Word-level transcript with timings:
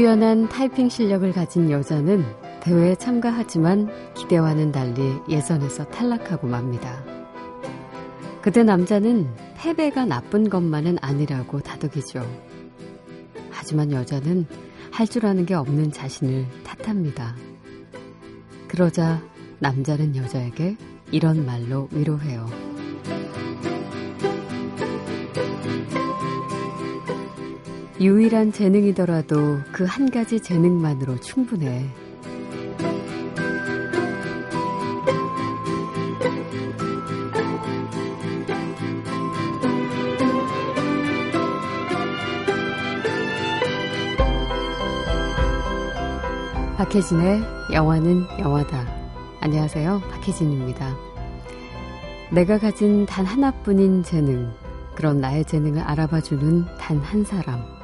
뛰어난 0.00 0.48
타이핑 0.48 0.88
실력을 0.88 1.30
가진 1.30 1.70
여자는 1.70 2.24
대회에 2.62 2.94
참가하지만 2.94 3.90
기대와는 4.14 4.72
달리 4.72 5.18
예선에서 5.28 5.84
탈락하고 5.88 6.46
맙니다. 6.46 7.04
그때 8.40 8.62
남자는 8.62 9.28
패배가 9.58 10.06
나쁜 10.06 10.48
것만은 10.48 10.96
아니라고 11.02 11.60
다독이죠. 11.60 12.26
하지만 13.50 13.92
여자는 13.92 14.46
할 14.90 15.06
줄 15.06 15.26
아는 15.26 15.44
게 15.44 15.52
없는 15.52 15.92
자신을 15.92 16.46
탓합니다. 16.64 17.36
그러자 18.68 19.20
남자는 19.58 20.16
여자에게 20.16 20.78
이런 21.12 21.44
말로 21.44 21.90
위로해요. 21.92 22.69
유일한 28.00 28.50
재능이더라도 28.52 29.58
그 29.72 29.84
한 29.84 30.10
가지 30.10 30.40
재능만으로 30.40 31.20
충분해. 31.20 31.86
박혜진의 46.76 47.42
영화는 47.72 48.26
영화다. 48.38 48.86
안녕하세요. 49.40 50.00
박혜진입니다. 50.10 50.96
내가 52.30 52.58
가진 52.58 53.06
단 53.06 53.24
하나뿐인 53.26 54.02
재능, 54.02 54.50
그런 54.94 55.20
나의 55.20 55.44
재능을 55.44 55.82
알아봐주는 55.82 56.64
단 56.78 56.98
한 56.98 57.24
사람. 57.24 57.79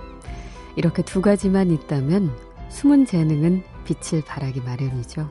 이렇게 0.76 1.02
두 1.02 1.22
가지만 1.22 1.70
있다면 1.70 2.30
숨은 2.68 3.06
재능은 3.06 3.64
빛을 3.84 4.22
발하기 4.24 4.60
마련이죠. 4.60 5.28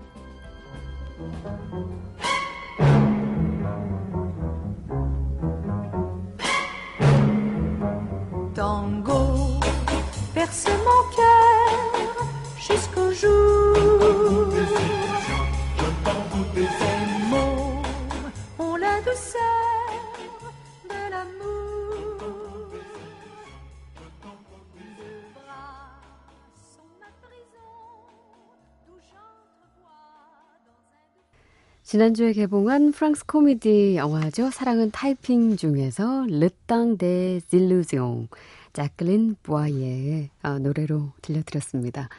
지난주에 31.85 32.33
개봉한 32.33 32.93
프랑스 32.93 33.23
코미디 33.27 33.95
영화죠. 33.95 34.49
사랑은 34.49 34.89
타이핑 34.89 35.55
중에서 35.55 36.25
Le 36.25 36.46
temps 36.46 36.97
des 36.97 37.39
illusions 37.47 38.27
자클린 38.73 39.35
부아이의 39.43 40.31
어, 40.41 40.57
노래로 40.57 41.11
들려드렸습니다. 41.21 42.09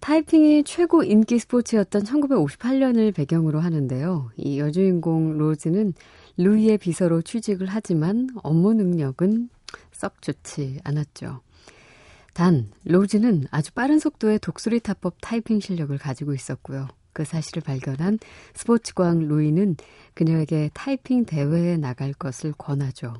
타이핑이 0.00 0.64
최고 0.64 1.02
인기 1.04 1.38
스포츠였던 1.40 2.04
1958년을 2.04 3.14
배경으로 3.14 3.60
하는데요. 3.60 4.30
이 4.38 4.58
여주인공 4.58 5.36
로즈는 5.36 5.92
루이의 6.38 6.78
비서로 6.78 7.20
취직을 7.20 7.66
하지만 7.66 8.30
업무 8.42 8.72
능력은 8.72 9.50
썩 9.92 10.22
좋지 10.22 10.80
않았죠. 10.84 11.42
단, 12.32 12.70
로즈는 12.84 13.44
아주 13.50 13.74
빠른 13.74 13.98
속도의 13.98 14.38
독수리 14.38 14.80
타법 14.80 15.16
타이핑 15.20 15.60
실력을 15.60 15.96
가지고 15.98 16.32
있었고요. 16.32 16.88
그 17.14 17.24
사실을 17.24 17.62
발견한 17.62 18.18
스포츠광 18.54 19.20
루이는 19.28 19.76
그녀에게 20.12 20.70
타이핑 20.74 21.24
대회에 21.24 21.78
나갈 21.78 22.12
것을 22.12 22.52
권하죠. 22.58 23.14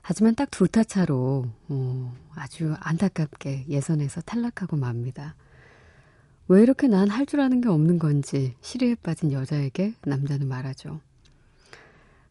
하지만 0.00 0.34
딱 0.34 0.48
두 0.50 0.66
타 0.68 0.84
차로 0.84 1.44
어, 1.68 2.16
아주 2.34 2.74
안타깝게 2.80 3.66
예선에서 3.68 4.22
탈락하고 4.22 4.76
맙니다. 4.78 5.34
왜 6.48 6.62
이렇게 6.62 6.88
난 6.88 7.10
할 7.10 7.26
줄 7.26 7.40
아는 7.40 7.60
게 7.60 7.68
없는 7.68 7.98
건지 7.98 8.54
시리에 8.62 8.94
빠진 8.94 9.32
여자에게 9.32 9.92
남자는 10.06 10.48
말하죠. 10.48 11.00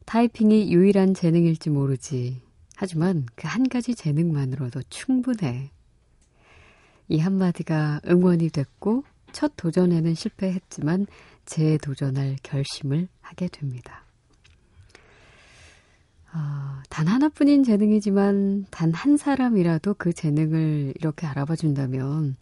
타이핑이 0.05 0.73
유일한 0.73 1.13
재능일지 1.13 1.69
모르지. 1.69 2.41
하지만 2.75 3.25
그 3.35 3.45
한 3.47 3.67
가지 3.69 3.93
재능만으로도 3.93 4.81
충분해. 4.89 5.69
이 7.09 7.19
한마디가 7.19 8.01
응원이 8.07 8.49
됐고 8.49 9.03
첫 9.37 9.53
도전에는 9.55 10.15
실패했지만 10.15 11.05
재도전할 11.45 12.37
결심을 12.41 13.07
하게 13.21 13.47
됩니다. 13.49 14.03
어, 16.33 16.81
단 16.89 17.05
하나뿐인 17.05 17.63
재능이지만 17.63 18.65
단 18.71 18.91
한 18.95 19.15
사람이라도 19.15 19.93
그 19.99 20.11
재능을 20.11 20.95
이렇게 20.97 21.27
알아봐 21.27 21.55
준다면 21.55 22.35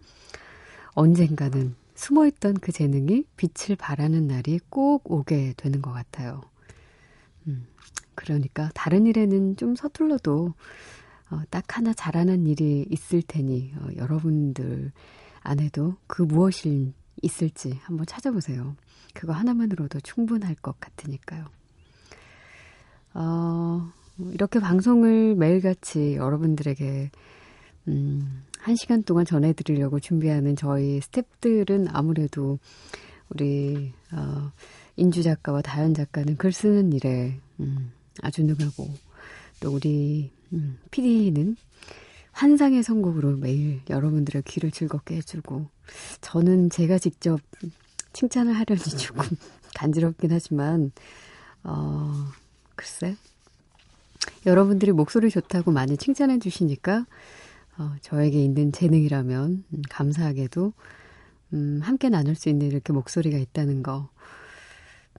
언젠가는 0.94 1.76
숨어있던 1.96 2.60
그 2.62 2.72
재능이 2.72 3.26
빛을 3.36 3.76
발하는 3.76 4.28
날이 4.28 4.62
꼭 4.70 5.12
오게 5.12 5.56
되는 5.58 5.82
것 5.82 5.92
같아요. 5.92 6.44
음, 7.48 7.68
그러니까 8.16 8.70
다른 8.74 9.06
일에는 9.06 9.58
좀 9.58 9.76
서툴러도 9.76 10.54
어, 11.30 11.42
딱 11.50 11.76
하나 11.76 11.92
잘하는 11.94 12.48
일이 12.48 12.86
있을 12.90 13.22
테니 13.22 13.74
어, 13.80 13.88
여러분들 13.98 14.94
안에도 15.46 15.96
그 16.08 16.24
무엇이 16.24 16.94
있을지 17.22 17.80
한번 17.84 18.06
찾아보세요. 18.06 18.76
그거 19.14 19.34
하나만으로도 19.34 20.02
충분할 20.02 20.56
것 20.56 20.80
같으니까요. 20.80 21.46
어, 23.14 23.92
이렇게 24.34 24.60
방송을 24.60 25.36
매일같이 25.36 26.16
여러분들에게 26.16 27.12
음, 27.88 28.44
한 28.60 28.76
시간 28.76 29.04
동안 29.04 29.26
전해드리려고 29.26 30.00
준비하는 30.00 30.56
저희 30.56 31.00
스탭들은 31.00 31.90
아무래도 31.94 32.60
우리 33.30 33.94
어, 34.12 34.52
인주 34.98 35.24
작가와 35.24 35.62
다현 35.62 35.94
작가는 35.94 36.36
글 36.38 36.52
쓰는 36.52 36.92
일에 36.94 37.40
음, 37.60 37.92
아주 38.22 38.44
능하고 38.44 38.90
또 39.60 39.72
우리 39.72 40.32
음, 40.54 40.78
PD는 40.92 41.56
환상의 42.36 42.84
선곡으로 42.84 43.38
매일 43.38 43.82
여러분들의 43.90 44.44
귀를 44.44 44.70
즐겁게 44.70 45.16
해주고 45.16 45.68
저는 46.20 46.70
제가 46.70 46.98
직접 46.98 47.40
칭찬을 48.12 48.54
하려니 48.54 48.82
조금 48.82 49.24
간지럽긴 49.74 50.32
하지만 50.32 50.92
어 51.64 52.26
글쎄. 52.76 53.16
여러분들이 54.46 54.92
목소리 54.92 55.30
좋다고 55.30 55.72
많이 55.72 55.96
칭찬해 55.98 56.40
주시니까 56.40 57.06
어, 57.78 57.96
저에게 58.02 58.44
있는 58.44 58.72
재능이라면 58.74 59.64
음, 59.74 59.82
감사하게도 59.90 60.74
음, 61.54 61.80
함께 61.84 62.10
나눌 62.10 62.36
수 62.36 62.50
있는 62.50 62.68
이렇게 62.68 62.92
목소리가 62.92 63.38
있다는 63.38 63.82
거. 63.82 64.10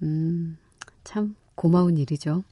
음, 0.02 0.58
참 1.02 1.34
고마운 1.54 1.96
일이죠. 1.96 2.44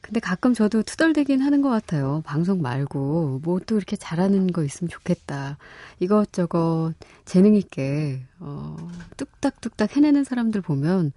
근데 0.00 0.20
가끔 0.20 0.54
저도 0.54 0.82
투덜대긴 0.82 1.40
하는 1.40 1.62
것 1.62 1.68
같아요. 1.70 2.22
방송 2.24 2.60
말고 2.62 3.40
뭐 3.42 3.60
또 3.66 3.76
이렇게 3.76 3.96
잘하는 3.96 4.48
거 4.48 4.64
있으면 4.64 4.88
좋겠다. 4.88 5.58
이것저것 6.00 6.94
재능 7.24 7.54
있게 7.54 8.26
어, 8.38 8.76
뚝딱뚝딱 9.16 9.96
해내는 9.96 10.24
사람들 10.24 10.60
보면 10.60 11.12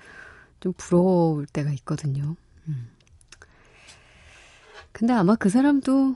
좀 0.59 0.73
부러울 0.77 1.45
때가 1.47 1.71
있거든요. 1.71 2.35
음. 2.67 2.89
근데 4.91 5.13
아마 5.13 5.35
그 5.35 5.49
사람도 5.49 6.15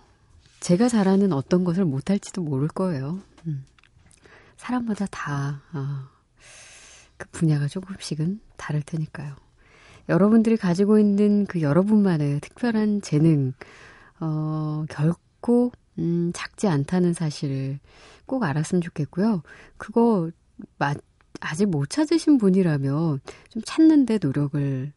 제가 0.60 0.90
잘하는 0.90 1.34
어떤 1.34 1.64
것을 1.64 1.86
못할지도 1.86 2.42
모를 2.44 2.68
거예요. 2.68 3.22
음. 3.48 3.66
사람마다 4.58 5.06
다, 5.08 5.62
어, 5.74 6.08
그 7.18 7.28
분야가 7.30 7.68
조금씩은 7.68 8.40
다를 8.58 8.82
테니까요. 8.82 9.36
여러분들이 10.10 10.58
가지고 10.58 11.00
있는 11.00 11.46
그 11.46 11.62
여러분만의 11.62 12.40
특별한 12.40 13.02
재능, 13.02 13.54
어, 14.20 14.86
결코, 14.90 15.72
음, 16.00 16.32
작지 16.34 16.68
않다는 16.68 17.14
사실을 17.14 17.80
꼭 18.26 18.44
알았으면 18.44 18.82
좋겠고요. 18.82 19.44
그거, 19.78 20.32
마, 20.78 20.94
아직 21.40 21.68
못 21.68 21.90
찾으신 21.90 22.38
분이라면 22.38 23.20
좀 23.50 23.62
찾는데 23.66 24.20
노력을, 24.22 24.92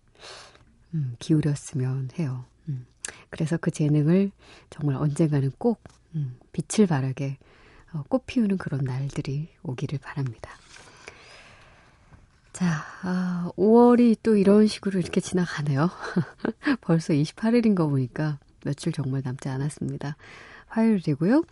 음, 0.94 1.16
기울였으면 1.18 2.10
해요. 2.18 2.44
음. 2.68 2.86
그래서 3.30 3.56
그 3.56 3.70
재능을 3.70 4.30
정말 4.70 4.96
언젠가는 4.96 5.50
꼭, 5.58 5.82
음, 6.14 6.38
빛을 6.52 6.86
발하게, 6.86 7.38
어, 7.92 8.04
꽃 8.08 8.26
피우는 8.26 8.58
그런 8.58 8.84
날들이 8.84 9.48
오기를 9.62 9.98
바랍니다. 9.98 10.50
자, 12.60 12.84
아, 13.00 13.50
5월이 13.56 14.18
또 14.22 14.36
이런 14.36 14.66
식으로 14.66 15.00
이렇게 15.00 15.22
지나가네요. 15.22 15.88
벌써 16.82 17.14
28일인 17.14 17.74
거 17.74 17.88
보니까 17.88 18.38
며칠 18.66 18.92
정말 18.92 19.22
남지 19.24 19.48
않았습니다. 19.48 20.18
화요일이고요. 20.68 21.42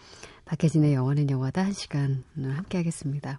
박혜진의 0.44 0.92
영화는 0.92 1.30
영화다 1.30 1.64
한 1.64 1.72
시간을 1.72 2.22
함께 2.36 2.76
하겠습니다. 2.76 3.38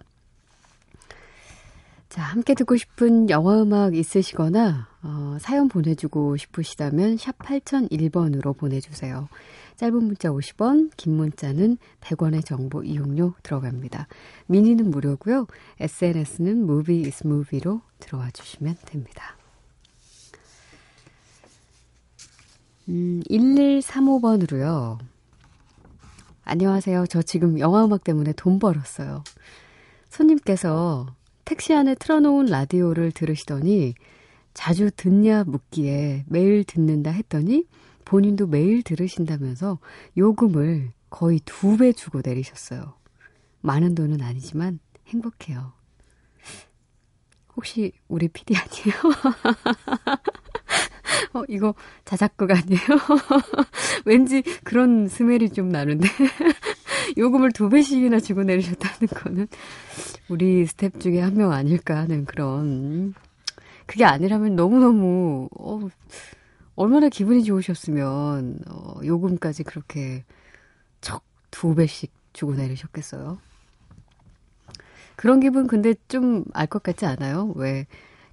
자, 2.10 2.22
함께 2.22 2.54
듣고 2.54 2.76
싶은 2.76 3.30
영화 3.30 3.62
음악 3.62 3.94
있으시거나 3.94 4.88
어, 5.04 5.36
사연 5.40 5.68
보내주고 5.68 6.36
싶으시다면 6.36 7.16
샵 7.16 7.38
8001번으로 7.38 8.56
보내주세요. 8.56 9.28
짧은 9.76 9.94
문자 9.94 10.28
50원, 10.30 10.90
긴 10.96 11.14
문자는 11.14 11.78
100원의 12.00 12.44
정보 12.44 12.82
이용료 12.82 13.34
들어갑니다. 13.44 14.08
미니는 14.48 14.90
무료고요. 14.90 15.46
SNS는 15.78 16.64
movie 16.64 17.04
is 17.04 17.24
movie로 17.24 17.80
들어와 18.00 18.28
주시면 18.32 18.74
됩니다. 18.86 19.36
음, 22.88 23.22
1135번으로요. 23.30 24.98
안녕하세요. 26.42 27.06
저 27.06 27.22
지금 27.22 27.60
영화 27.60 27.84
음악 27.84 28.02
때문에 28.02 28.32
돈 28.32 28.58
벌었어요. 28.58 29.22
손님께서 30.08 31.06
택시 31.44 31.74
안에 31.74 31.94
틀어놓은 31.96 32.46
라디오를 32.46 33.12
들으시더니 33.12 33.94
자주 34.54 34.90
듣냐 34.94 35.44
묻기에 35.44 36.24
매일 36.28 36.64
듣는다 36.64 37.10
했더니 37.10 37.66
본인도 38.04 38.46
매일 38.46 38.82
들으신다면서 38.82 39.78
요금을 40.16 40.92
거의 41.10 41.40
두 41.44 41.76
배 41.76 41.92
주고 41.92 42.20
내리셨어요. 42.24 42.94
많은 43.60 43.94
돈은 43.94 44.22
아니지만 44.22 44.78
행복해요. 45.08 45.72
혹시 47.56 47.92
우리 48.08 48.28
PD 48.28 48.54
아니에요? 48.56 48.94
어, 51.34 51.42
이거 51.48 51.74
자작극 52.04 52.50
아니에요? 52.50 52.80
왠지 54.04 54.42
그런 54.64 55.08
스멜이 55.08 55.50
좀 55.50 55.68
나는데. 55.68 56.08
요금을 57.16 57.52
두 57.52 57.68
배씩이나 57.68 58.20
주고 58.20 58.42
내리셨다는 58.44 59.08
거는 59.08 59.48
우리 60.28 60.64
스탭 60.66 61.00
중에 61.00 61.20
한 61.20 61.34
명 61.34 61.52
아닐까 61.52 61.96
하는 61.98 62.24
그런. 62.24 63.14
그게 63.86 64.04
아니라면 64.04 64.56
너무너무, 64.56 65.48
어, 65.58 65.88
얼마나 66.76 67.08
기분이 67.08 67.44
좋으셨으면, 67.44 68.60
어, 68.68 69.00
요금까지 69.04 69.64
그렇게 69.64 70.24
척 71.00 71.22
두 71.50 71.74
배씩 71.74 72.12
주고 72.32 72.54
내리셨겠어요? 72.54 73.38
그런 75.16 75.40
기분 75.40 75.66
근데 75.66 75.94
좀 76.08 76.44
알 76.54 76.66
것 76.66 76.82
같지 76.82 77.06
않아요? 77.06 77.52
왜, 77.56 77.86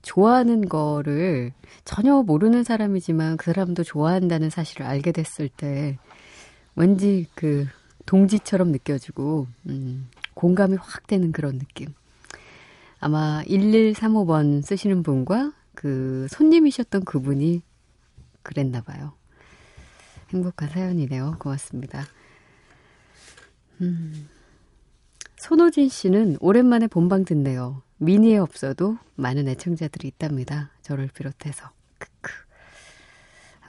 좋아하는 0.03 0.69
거를 0.69 1.51
전혀 1.83 2.21
모르는 2.21 2.63
사람이지만 2.63 3.37
그 3.37 3.45
사람도 3.51 3.83
좋아한다는 3.83 4.49
사실을 4.49 4.85
알게 4.85 5.11
됐을 5.11 5.49
때 5.49 5.97
왠지 6.75 7.27
그 7.35 7.65
동지처럼 8.07 8.71
느껴지고, 8.71 9.45
음, 9.67 10.09
공감이 10.33 10.75
확 10.79 11.05
되는 11.05 11.31
그런 11.31 11.59
느낌. 11.59 11.93
아마 12.99 13.43
1135번 13.43 14.63
쓰시는 14.63 15.03
분과 15.03 15.53
그 15.75 16.27
손님이셨던 16.31 17.05
그분이 17.05 17.61
그랬나 18.41 18.81
봐요. 18.81 19.13
행복한 20.31 20.69
사연이네요. 20.69 21.35
고맙습니다. 21.39 22.03
음. 23.81 24.27
손호진 25.37 25.89
씨는 25.89 26.37
오랜만에 26.39 26.87
본방 26.87 27.23
듣네요. 27.23 27.83
미니에 27.97 28.37
없어도 28.37 28.97
많은 29.15 29.47
애청자들이 29.47 30.07
있답니다. 30.07 30.71
저를 30.81 31.09
비롯해서. 31.13 31.76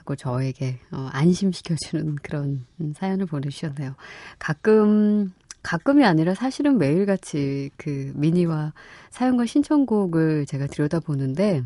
하고 0.09 0.15
저에게 0.15 0.79
어, 0.91 1.07
안심시켜주는 1.11 2.15
그런 2.23 2.65
사연을 2.95 3.27
보내주셨네요. 3.27 3.93
가끔 4.39 5.31
가끔이 5.61 6.05
아니라 6.05 6.33
사실은 6.33 6.77
매일같이 6.77 7.69
그 7.77 8.11
미니와 8.15 8.73
사연과 9.11 9.45
신청곡을 9.45 10.45
제가 10.47 10.67
들여다보는데 10.67 11.63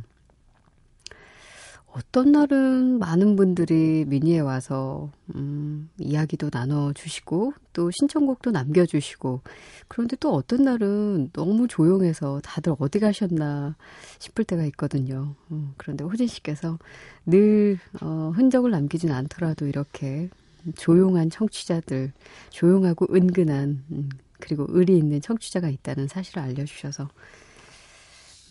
어떤 1.95 2.31
날은 2.31 2.97
많은 2.97 3.35
분들이 3.35 4.03
미니에 4.07 4.39
와서 4.39 5.11
음, 5.35 5.89
이야기도 5.99 6.49
나눠주시고 6.51 7.53
또 7.73 7.91
신청곡도 7.91 8.49
남겨주시고 8.49 9.41
그런데 9.87 10.15
또 10.19 10.33
어떤 10.33 10.63
날은 10.63 11.29
너무 11.33 11.67
조용해서 11.67 12.41
다들 12.43 12.73
어디 12.79 12.99
가셨나 12.99 13.75
싶을 14.17 14.43
때가 14.43 14.65
있거든요. 14.65 15.35
음, 15.51 15.73
그런데 15.77 16.03
호진 16.03 16.25
씨께서 16.25 16.79
늘 17.27 17.77
어, 18.01 18.31
흔적을 18.35 18.71
남기진 18.71 19.11
않더라도 19.11 19.67
이렇게 19.67 20.29
조용한 20.75 21.29
청취자들, 21.29 22.11
조용하고 22.49 23.13
은근한 23.13 23.83
음, 23.91 24.09
그리고 24.39 24.65
의리 24.69 24.97
있는 24.97 25.21
청취자가 25.21 25.69
있다는 25.69 26.07
사실을 26.07 26.41
알려주셔서 26.41 27.07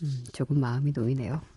음, 0.03 0.23
조금 0.31 0.61
마음이 0.61 0.93
놓이네요. 0.95 1.52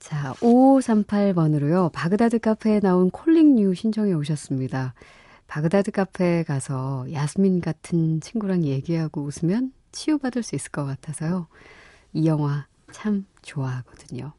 자, 0.00 0.32
5538번으로요. 0.40 1.92
바그다드 1.92 2.38
카페에 2.40 2.80
나온 2.80 3.10
콜링뉴 3.10 3.74
신청해 3.74 4.14
오셨습니다. 4.14 4.94
바그다드 5.46 5.90
카페에 5.90 6.42
가서 6.42 7.06
야스민 7.12 7.60
같은 7.60 8.20
친구랑 8.20 8.64
얘기하고 8.64 9.22
웃으면 9.22 9.72
치유받을 9.92 10.42
수 10.42 10.56
있을 10.56 10.70
것 10.70 10.84
같아서요. 10.84 11.48
이 12.12 12.26
영화 12.26 12.66
참 12.92 13.26
좋아하거든요. 13.42 14.32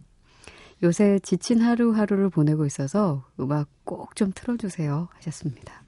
요새 0.83 1.19
지친 1.21 1.61
하루하루를 1.61 2.29
보내고 2.29 2.65
있어서 2.65 3.23
음악 3.39 3.67
꼭 3.85 4.15
좀 4.15 4.31
틀어주세요 4.33 5.09
하셨습니다. 5.11 5.83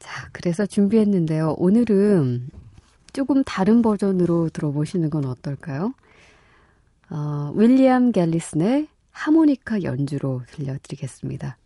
자, 0.00 0.28
그래서 0.32 0.66
준비했는데요. 0.66 1.54
오늘은 1.58 2.48
조금 3.12 3.44
다른 3.44 3.80
버전으로 3.82 4.48
들어보시는 4.48 5.10
건 5.10 5.24
어떨까요? 5.26 5.94
어, 7.12 7.52
윌리엄 7.54 8.10
갤리슨의 8.10 8.88
하모니카 9.10 9.82
연주로 9.82 10.40
들려드리겠습니다. 10.46 11.58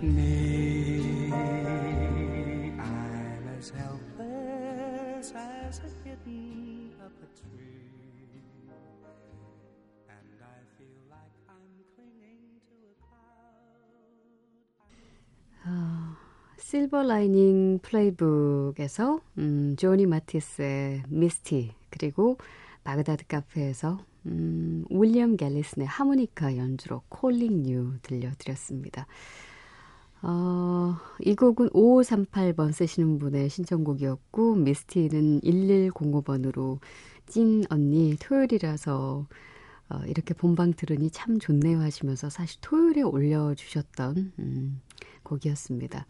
Calling 0.00 0.18
You. 0.18 0.34
실버 16.74 17.04
라이닝 17.04 17.78
플레이북에서 17.82 19.20
음, 19.38 19.76
조니 19.76 20.06
마티스의 20.06 21.04
Misty 21.08 21.72
그리고 21.88 22.36
바그다드 22.82 23.28
카페에서 23.28 23.98
음, 24.26 24.84
윌리엄 24.90 25.36
갤리슨의 25.36 25.86
하모니카 25.86 26.56
연주로 26.56 27.02
Calling 27.08 27.62
You 27.62 27.92
들려드렸습니다. 28.02 29.06
어, 30.26 30.96
이 31.20 31.34
곡은 31.34 31.68
5538번 31.68 32.72
쓰시는 32.72 33.18
분의 33.18 33.50
신청곡이었고 33.50 34.54
미스티는 34.54 35.42
1105번으로 35.42 36.78
찐 37.26 37.64
언니 37.68 38.16
토요일이라서 38.18 39.26
어, 39.90 40.00
이렇게 40.06 40.32
본방 40.32 40.72
들으니 40.72 41.10
참 41.10 41.38
좋네요 41.38 41.78
하시면서 41.78 42.30
사실 42.30 42.58
토요일에 42.62 43.02
올려주셨던 43.02 44.32
음, 44.38 44.80
곡이었습니다. 45.24 46.06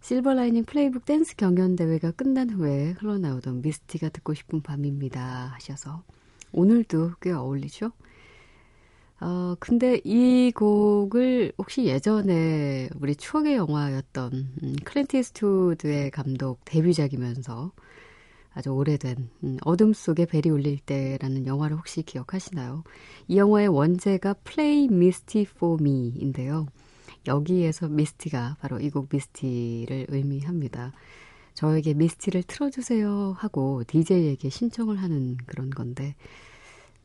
실버라이닝 0.00 0.64
플레이북 0.64 1.04
댄스 1.04 1.36
경연대회가 1.36 2.10
끝난 2.10 2.50
후에 2.50 2.96
흘러나오던 2.98 3.62
미스티가 3.62 4.08
듣고 4.08 4.34
싶은 4.34 4.60
밤입니다 4.60 5.52
하셔서 5.54 6.02
오늘도 6.50 7.12
꽤 7.20 7.30
어울리죠? 7.30 7.92
어, 9.20 9.54
근데 9.58 10.00
이 10.04 10.52
곡을 10.54 11.52
혹시 11.58 11.86
예전에 11.86 12.88
우리 13.00 13.16
추억의 13.16 13.56
영화였던 13.56 14.32
음, 14.62 14.76
클린트 14.84 15.22
이스트우드의 15.22 16.10
감독 16.10 16.60
데뷔작이면서 16.66 17.72
아주 18.52 18.70
오래된 18.70 19.30
음, 19.44 19.56
어둠 19.64 19.92
속에 19.94 20.26
벨이 20.26 20.50
울릴 20.50 20.78
때라는 20.80 21.46
영화를 21.46 21.76
혹시 21.78 22.02
기억하시나요? 22.02 22.84
이 23.28 23.38
영화의 23.38 23.68
원제가 23.68 24.34
Play 24.44 24.84
Misty 24.90 25.46
for 25.50 25.78
Me인데요. 25.80 26.66
여기에서 27.26 27.88
Misty가 27.88 28.56
바로 28.60 28.80
이 28.80 28.90
곡 28.90 29.08
Misty를 29.12 30.06
의미합니다. 30.10 30.92
저에게 31.54 31.94
Misty를 31.94 32.42
틀어주세요 32.44 33.34
하고 33.38 33.82
DJ에게 33.86 34.50
신청을 34.50 34.98
하는 35.02 35.36
그런 35.46 35.70
건데, 35.70 36.14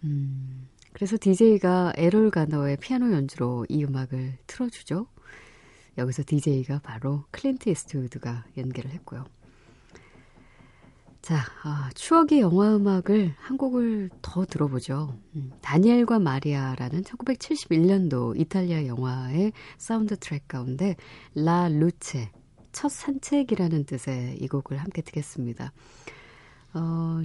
음, 0.04 0.68
그래서 0.94 1.18
DJ가 1.20 1.94
에롤 1.96 2.32
가너의 2.32 2.78
피아노 2.78 3.12
연주로 3.12 3.66
이 3.70 3.84
음악을 3.84 4.38
틀어주죠. 4.48 5.08
여기서 5.98 6.24
DJ가 6.26 6.80
바로 6.80 7.26
클린트 7.32 7.70
이스트우드가 7.70 8.46
연기를 8.58 8.92
했고요. 8.92 9.26
자, 11.22 11.38
아, 11.64 11.92
추억의 11.94 12.40
영화 12.40 12.76
음악을 12.76 13.36
한 13.38 13.58
곡을 13.58 14.10
더 14.24 14.44
들어보죠. 14.44 15.16
음, 15.36 15.52
다니엘과 15.62 16.18
마리아라는 16.18 17.04
1971년도 17.04 18.40
이탈리아 18.40 18.88
영화의 18.88 19.54
사운드 19.78 20.18
트랙 20.18 20.48
가운데 20.48 20.96
La 21.36 21.68
luce, 21.70 22.32
첫 22.72 22.90
산책이라는 22.90 23.86
뜻의 23.86 24.38
이 24.40 24.48
곡을 24.48 24.78
함께 24.78 25.04
듣겠습니다. 25.04 25.72
어, 26.74 27.22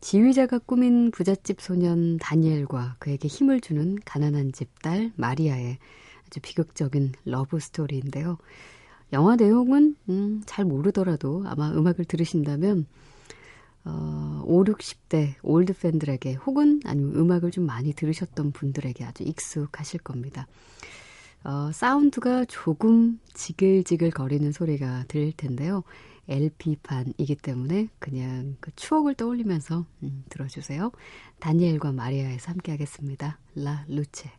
지휘자가 0.00 0.58
꿈인 0.60 1.10
부잣집 1.10 1.60
소년 1.60 2.16
다니엘과 2.18 2.96
그에게 2.98 3.28
힘을 3.28 3.60
주는 3.60 3.96
가난한 4.04 4.52
집 4.52 4.68
딸 4.82 5.12
마리아의 5.16 5.78
아주 6.26 6.40
비극적인 6.40 7.12
러브 7.26 7.60
스토리인데요. 7.60 8.38
영화 9.12 9.36
내용은 9.36 9.96
음, 10.08 10.42
잘 10.46 10.64
모르더라도 10.64 11.42
아마 11.46 11.70
음악을 11.70 12.06
들으신다면 12.06 12.86
어, 13.84 14.42
5, 14.46 14.64
60대 14.64 15.34
올드 15.42 15.74
팬들에게 15.74 16.34
혹은 16.34 16.80
아니면 16.84 17.16
음악을 17.16 17.50
좀 17.50 17.66
많이 17.66 17.92
들으셨던 17.92 18.52
분들에게 18.52 19.04
아주 19.04 19.22
익숙하실 19.24 20.00
겁니다. 20.00 20.46
어, 21.44 21.70
사운드가 21.72 22.44
조금 22.46 23.18
지글지글 23.34 24.10
거리는 24.10 24.50
소리가 24.52 25.04
들릴 25.08 25.32
텐데요. 25.32 25.82
LP판이기 26.30 27.36
때문에 27.36 27.88
그냥 27.98 28.56
그 28.60 28.70
추억을 28.76 29.14
떠올리면서 29.14 29.84
음, 30.04 30.24
들어주세요. 30.28 30.92
다니엘과 31.40 31.92
마리아에서 31.92 32.52
함께 32.52 32.72
하겠습니다. 32.72 33.38
라 33.56 33.84
루체. 33.88 34.30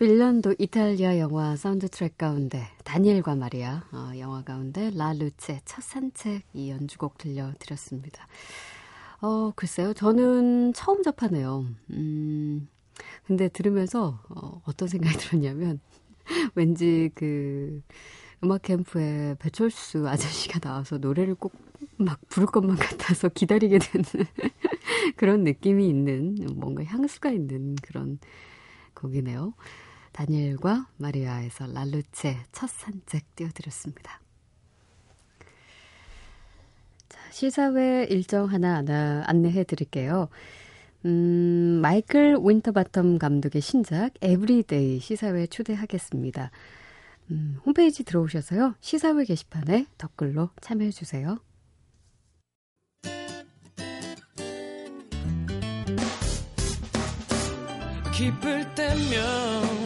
71년도 0.00 0.56
이탈리아 0.58 1.18
영화 1.18 1.56
사운드 1.56 1.88
트랙 1.88 2.18
가운데 2.18 2.66
다니엘과 2.84 3.34
마리아 3.34 3.82
어, 3.92 4.12
영화 4.18 4.42
가운데 4.42 4.90
La 4.90 5.12
luce 5.14 5.60
첫 5.64 5.82
산책 5.82 6.42
이 6.52 6.70
연주곡 6.70 7.18
들려드렸습니다. 7.18 8.26
어 9.20 9.52
글쎄요 9.56 9.94
저는 9.94 10.74
처음 10.74 11.02
접하네요. 11.02 11.66
음 11.92 12.68
근데 13.26 13.48
들으면서 13.48 14.20
어, 14.28 14.60
어떤 14.66 14.88
생각이 14.88 15.16
들었냐면 15.18 15.80
왠지 16.54 17.10
그 17.14 17.82
음악 18.44 18.62
캠프에 18.62 19.36
배철수 19.38 20.08
아저씨가 20.08 20.60
나와서 20.60 20.98
노래를 20.98 21.34
꼭 21.36 21.66
막 21.98 22.20
부를 22.28 22.46
것만 22.46 22.76
같아서 22.76 23.28
기다리게 23.28 23.78
되는 23.78 24.04
그런 25.16 25.44
느낌이 25.44 25.88
있는 25.88 26.36
뭔가 26.56 26.84
향수가 26.84 27.30
있는 27.30 27.74
그런 27.82 28.18
곡이네요. 28.94 29.54
다니엘과 30.16 30.88
마리아에서 30.96 31.66
La 31.66 31.90
luce 31.90 32.38
첫 32.50 32.70
산책 32.70 33.36
띄워드렸습니다. 33.36 34.20
자, 37.08 37.20
시사회 37.30 38.04
일정 38.04 38.50
하나, 38.50 38.76
하나 38.76 39.24
안내해 39.26 39.64
드릴게요. 39.64 40.28
음, 41.04 41.80
마이클 41.82 42.36
윈터바텀 42.36 43.18
감독의 43.18 43.60
신작 43.60 44.14
에브리데이 44.22 45.00
시사회 45.00 45.46
초대하겠습니다. 45.46 46.50
음, 47.30 47.58
홈페이지 47.66 48.02
들어오셔서요. 48.02 48.74
시사회 48.80 49.24
게시판에 49.24 49.86
댓글로 49.98 50.48
참여해 50.62 50.92
주세요. 50.92 51.38
기쁠 58.14 58.74
때면 58.74 59.85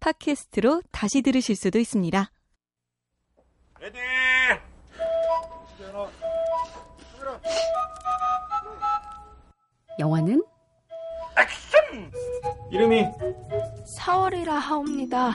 팟캐스트로 0.00 0.82
다시 0.90 1.22
들으실 1.22 1.56
수도 1.56 1.78
있습니다. 1.78 2.30
Ready! 3.80 3.98
영화는 9.98 10.42
액션! 11.38 12.12
이름이 12.70 13.04
4월이라 13.98 14.48
하옵니다. 14.48 15.34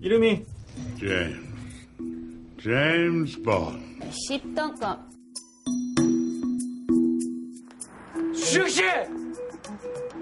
이름이 0.00 0.44
제임스 0.98 2.62
제임스 2.62 3.42
본 3.42 4.00
10등급 4.00 5.14
수영 8.34 8.68
씨, 8.68 8.82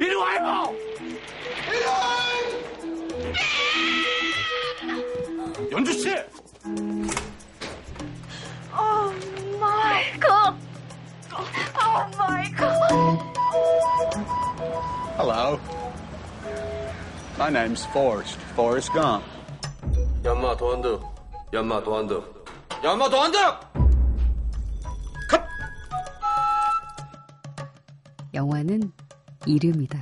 이리 0.01 0.15
와요. 0.15 0.73
연주 5.71 5.93
씨. 5.93 6.11
오 8.73 9.59
마이 9.59 10.19
갓. 10.19 10.55
오 11.33 12.17
마이 12.19 12.51
갓. 12.53 12.73
Hello. 15.19 15.59
My 17.39 17.51
name's 17.51 17.85
Forrest. 17.89 18.39
Forrest 18.53 18.93
Gump. 18.93 19.25
연마 20.25 20.57
도안드. 20.57 21.01
연마 21.53 21.83
도안드. 21.83 22.23
연마 22.85 23.09
도안드. 23.09 23.39
영화는 28.35 28.91
이름이다. 29.47 30.01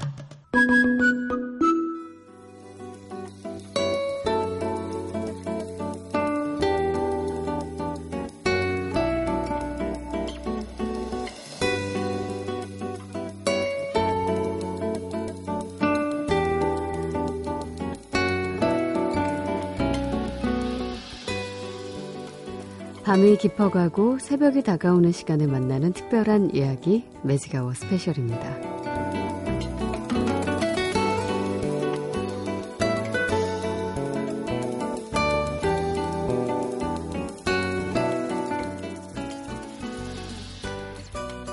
밤이 23.20 23.36
깊어가고 23.36 24.18
새벽이 24.18 24.62
다가오는 24.62 25.12
시간에 25.12 25.46
만나는 25.46 25.92
특별한 25.92 26.54
이야기 26.54 27.04
매직아워 27.22 27.74
스페셜입니다. 27.74 28.40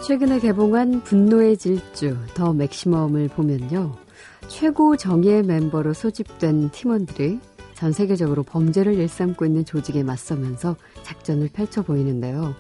최근에 0.07 0.39
개봉한 0.39 1.03
분노의 1.03 1.57
질주 1.57 2.15
더 2.33 2.53
맥시멈을 2.53 3.27
보면요. 3.27 3.93
최고 4.47 4.95
정예 4.95 5.41
멤버로 5.41 5.91
소집된 5.91 6.69
팀원들이 6.71 7.41
전 7.77 7.91
세계적으로 7.91 8.41
범죄를 8.41 8.95
일삼고 8.95 9.45
있는 9.45 9.63
조직에 9.63 10.01
맞서면서 10.01 10.77
작전을 11.03 11.49
펼쳐 11.53 11.83
보이는데요. 11.83 12.55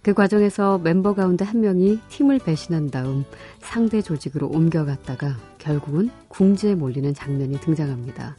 그 0.00 0.14
과정에서 0.14 0.78
멤버 0.78 1.12
가운데 1.12 1.44
한 1.44 1.60
명이 1.60 1.98
팀을 2.08 2.38
배신한 2.38 2.92
다음 2.92 3.24
상대 3.58 4.00
조직으로 4.00 4.46
옮겨갔다가 4.46 5.36
결국은 5.58 6.08
궁지에 6.28 6.76
몰리는 6.76 7.12
장면이 7.14 7.58
등장합니다. 7.62 8.36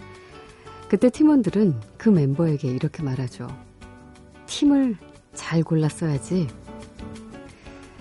그때 0.88 1.10
팀원들은 1.10 1.76
그 1.98 2.08
멤버에게 2.08 2.70
이렇게 2.70 3.04
말하죠. 3.04 3.50
팀을 4.46 4.96
잘 5.34 5.64
골랐어야지. 5.64 6.48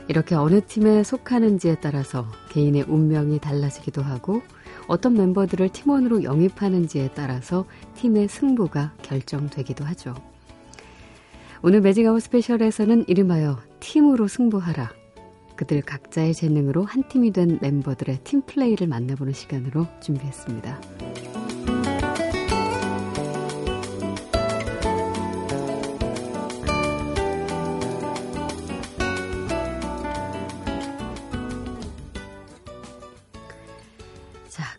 이렇게 0.06 0.36
어느 0.36 0.60
팀에 0.64 1.02
속하는지에 1.02 1.78
따라서 1.80 2.28
개인의 2.50 2.84
운명이 2.86 3.40
달라지기도 3.40 4.02
하고 4.02 4.40
어떤 4.86 5.14
멤버들을 5.14 5.68
팀원으로 5.70 6.24
영입하는지에 6.24 7.10
따라서 7.14 7.64
팀의 7.96 8.28
승부가 8.28 8.92
결정되기도 9.02 9.84
하죠. 9.84 10.14
오늘 11.62 11.80
매직아웃 11.80 12.22
스페셜에서는 12.22 13.04
이름하여 13.08 13.58
팀으로 13.80 14.28
승부하라. 14.28 14.92
그들 15.56 15.80
각자의 15.82 16.34
재능으로 16.34 16.84
한 16.84 17.08
팀이 17.08 17.32
된 17.32 17.58
멤버들의 17.62 18.18
팀 18.24 18.42
플레이를 18.42 18.86
만나보는 18.86 19.32
시간으로 19.32 19.86
준비했습니다. 20.00 21.43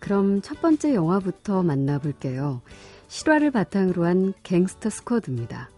그럼 0.06 0.40
첫 0.42 0.62
번째 0.62 0.94
영화부터 0.94 1.64
만나볼게요. 1.64 2.62
실화를 3.08 3.50
바탕으로 3.50 4.06
한 4.06 4.34
갱스터 4.44 4.92
스쿼드입니다. 4.92 5.72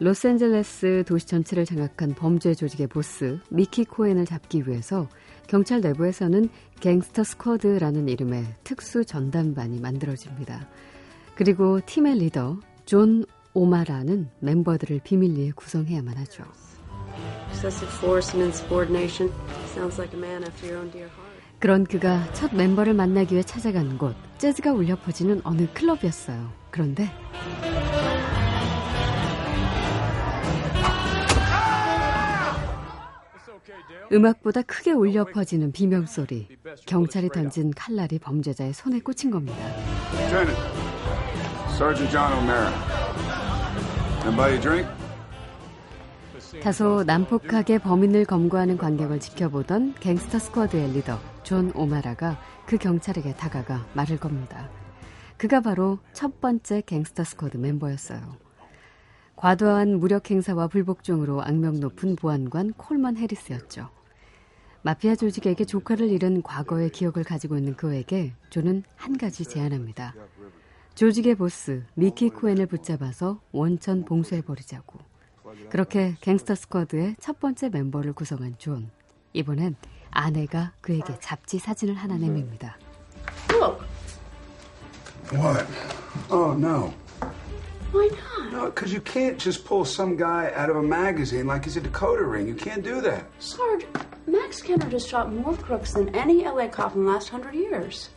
로스앤젤레스 0.00 1.04
도시 1.06 1.28
전체를 1.28 1.64
장악한 1.64 2.14
범죄 2.16 2.54
조직의 2.54 2.88
보스 2.88 3.38
미키 3.50 3.84
코엔을 3.84 4.26
잡기 4.26 4.66
위해서 4.66 5.08
경찰 5.46 5.80
내부에서는 5.80 6.48
갱스터 6.80 7.22
스쿼드라는 7.22 8.08
이름의 8.08 8.46
특수 8.64 9.04
전담반이 9.04 9.78
만들어집니다. 9.78 10.68
그리고 11.36 11.80
팀의 11.86 12.18
리더 12.18 12.58
존 12.84 13.24
오마라는 13.54 14.28
멤버들을 14.40 15.02
비밀리에 15.04 15.52
구성해야만 15.52 16.16
하죠. 16.16 16.42
그런 21.58 21.84
그가 21.84 22.24
첫 22.32 22.54
멤버를 22.54 22.94
만나기 22.94 23.34
위해 23.34 23.42
찾아간 23.42 23.98
곳 23.98 24.14
재즈가 24.38 24.72
울려 24.72 24.94
퍼지는 24.96 25.40
어느 25.44 25.66
클럽이었어요. 25.72 26.52
그런데 26.70 27.10
음악보다 34.10 34.62
크게 34.62 34.92
울려 34.92 35.24
퍼지는 35.24 35.72
비명소리. 35.72 36.48
경찰이 36.86 37.28
던진 37.28 37.72
칼날이 37.72 38.18
범죄자의 38.18 38.72
손에 38.72 39.00
꽂힌 39.00 39.30
겁니다. 39.30 39.58
다소 46.62 47.04
난폭하게 47.04 47.78
범인을 47.78 48.24
검거하는 48.24 48.78
광경을 48.78 49.20
지켜보던 49.20 49.94
갱스터 50.00 50.38
스쿼드의 50.38 50.92
리더 50.92 51.20
존 51.48 51.72
오마라가 51.74 52.38
그 52.66 52.76
경찰에게 52.76 53.34
다가가 53.34 53.86
말을 53.94 54.20
겁니다. 54.20 54.68
그가 55.38 55.62
바로 55.62 55.98
첫 56.12 56.42
번째 56.42 56.82
갱스터 56.84 57.24
스쿼드 57.24 57.56
멤버였어요. 57.56 58.36
과도한 59.34 59.98
무력 59.98 60.30
행사와 60.30 60.68
불복종으로 60.68 61.42
악명 61.42 61.80
높은 61.80 62.16
보안관 62.16 62.74
콜먼 62.74 63.16
해리스였죠. 63.16 63.88
마피아 64.82 65.14
조직에게 65.14 65.64
조카를 65.64 66.10
잃은 66.10 66.42
과거의 66.42 66.90
기억을 66.90 67.24
가지고 67.24 67.56
있는 67.56 67.76
그에게 67.76 68.34
존은 68.50 68.82
한 68.94 69.16
가지 69.16 69.46
제안합니다. 69.46 70.14
조직의 70.96 71.36
보스 71.36 71.82
미키 71.94 72.28
코엔을 72.28 72.66
붙잡아서 72.66 73.40
원천 73.52 74.04
봉쇄해버리자고. 74.04 74.98
그렇게 75.70 76.14
갱스터 76.20 76.54
스쿼드의 76.54 77.16
첫 77.18 77.40
번째 77.40 77.70
멤버를 77.70 78.12
구성한 78.12 78.56
존. 78.58 78.90
이번엔 79.32 79.76
아내가 80.18 80.72
그에게 80.80 81.16
잡지 81.20 81.58
사진을 81.58 81.94
하나 81.94 82.16
내밉니다. 82.16 82.76
What? 85.30 85.66
Oh, 86.30 86.54
no. 86.56 86.92
Why 87.92 88.08
not? 88.08 88.52
No, 88.52 88.64
because 88.66 88.92
you 88.92 89.00
can't 89.00 89.38
just 89.38 89.64
pull 89.64 89.84
some 89.84 90.16
guy 90.16 90.50
out 90.54 90.70
of 90.70 90.76
a 90.76 90.82
magazine 90.82 91.46
like 91.46 91.64
he's 91.64 91.76
a 91.76 91.80
decoder 91.80 92.30
ring. 92.30 92.48
You 92.48 92.54
can't 92.54 92.82
do 92.82 93.00
that. 93.02 93.24
Sarge, 93.38 93.86
Max 94.26 94.60
Kennard 94.60 94.92
has 94.92 95.06
shot 95.06 95.32
more 95.32 95.54
crooks 95.56 95.92
than 95.92 96.08
any 96.14 96.44
LA 96.44 96.68
cop 96.68 96.96
in 96.96 97.04
the 97.04 97.10
last 97.10 97.28
hundred 97.28 97.54
years. 97.54 98.10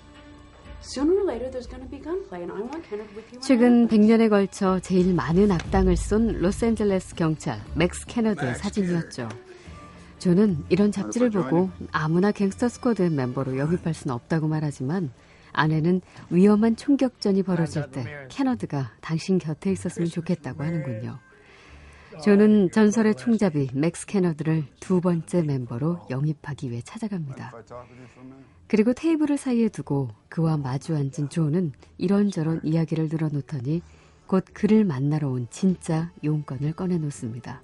Sooner 0.82 1.14
or 1.14 1.26
later, 1.26 1.50
there's 1.52 1.68
going 1.68 1.84
to 1.84 1.90
be 1.90 2.00
gunplay, 2.00 2.42
and 2.42 2.52
I 2.52 2.62
want 2.62 2.84
Kennard 2.90 3.14
with 3.16 3.32
you. 3.32 3.40
최근 3.42 3.88
100년에 3.88 4.30
걸쳐 4.30 4.80
제일 4.80 5.14
많은 5.14 5.52
악당을 5.52 5.96
쏜 5.96 6.40
로스앤젤레스 6.42 7.16
경찰 7.16 7.62
맥스 7.76 8.06
캐너드의 8.08 8.56
사진이었죠. 8.56 9.30
존은 10.22 10.66
이런 10.70 10.92
잡지를 10.92 11.32
보고 11.32 11.72
아무나 11.92 12.32
갱스터 12.32 12.70
스쿼드의 12.70 13.10
멤버로 13.10 13.58
영입할 13.58 13.96
수는 13.96 14.14
없다고 14.14 14.48
말하지만 14.48 15.12
아내는 15.52 16.02
위험한 16.30 16.76
총격전이 16.76 17.42
벌어질 17.42 17.90
때 17.90 18.06
캐너드가 18.30 18.92
당신 19.02 19.40
곁에 19.40 19.72
있었으면 19.72 20.08
좋겠다고 20.10 20.64
하는군요. 20.64 21.18
존은 22.24 22.70
전설의 22.70 23.16
총잡이 23.16 23.70
맥스 23.74 24.06
캐너드를 24.06 24.66
두 24.80 25.02
번째 25.02 25.42
멤버로 25.42 26.06
영입하기 26.12 26.70
위해 26.70 26.84
찾아갑니다. 26.86 27.52
그리고 28.68 28.94
테이블을 28.94 29.40
사이에 29.40 29.70
두고 29.70 30.10
그와 30.30 30.58
마주 30.58 30.96
앉은 30.96 31.30
존은 31.32 31.72
이런저런 31.98 32.62
이야기를 32.64 33.08
늘어놓더니 33.10 33.82
곧 34.28 34.46
그를 34.54 34.86
만나러 34.86 35.30
온 35.30 35.48
진짜 35.50 36.12
용건을 36.24 36.74
꺼내놓습니다. 36.74 37.64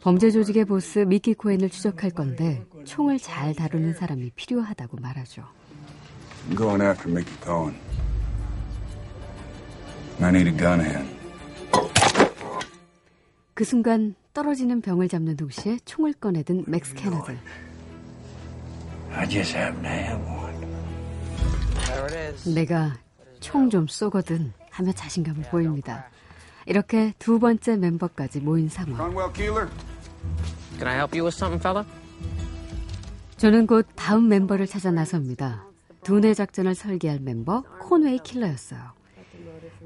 범죄 0.00 0.30
조직의 0.30 0.64
보스 0.66 1.00
미키 1.00 1.34
코엔을 1.34 1.68
추적할 1.70 2.10
건데 2.10 2.64
총을 2.84 3.18
잘 3.18 3.54
다루는 3.54 3.94
사람이 3.94 4.30
필요하다고 4.34 4.98
말하죠. 4.98 5.42
I'm 6.50 6.56
going 6.56 6.82
after 6.82 7.10
Mickey 7.10 7.36
Cohen. 7.42 7.74
I 10.20 10.28
need 10.28 10.48
a 10.48 10.56
gun 10.56 10.80
hand. 10.80 11.14
그 13.54 13.64
순간 13.64 14.14
떨어지는 14.32 14.80
병을 14.80 15.08
잡는 15.08 15.36
동시에 15.36 15.78
총을 15.84 16.12
꺼내든 16.14 16.64
맥스 16.66 16.94
캐너드. 16.94 17.36
I 19.12 19.28
just 19.28 19.56
happen 19.56 19.82
to 19.82 19.90
have 19.90 20.22
one. 20.26 20.44
내가 22.54 22.96
총 23.40 23.70
좀 23.70 23.86
쏘거든 23.86 24.52
하며 24.70 24.92
자신감을 24.92 25.42
보입니다. 25.50 26.08
이렇게 26.66 27.12
두 27.18 27.38
번째 27.38 27.76
멤버까지 27.76 28.40
모인 28.40 28.68
상황. 28.68 28.96
Conwell 28.96 29.32
Keeler? 29.32 29.68
Can 30.76 30.88
I 30.88 30.94
help 30.94 31.16
you 31.16 31.24
with 31.24 31.36
something, 31.36 31.60
fella? 31.60 31.86
저는 33.36 33.66
곧 33.66 33.86
다음 33.94 34.28
멤버를 34.28 34.66
찾아 34.66 34.90
나섭니다. 34.90 35.66
두뇌 36.02 36.34
작전을 36.34 36.74
설계할 36.74 37.20
멤버 37.20 37.62
콘웨이 37.80 38.18
킬러였어요. 38.18 38.80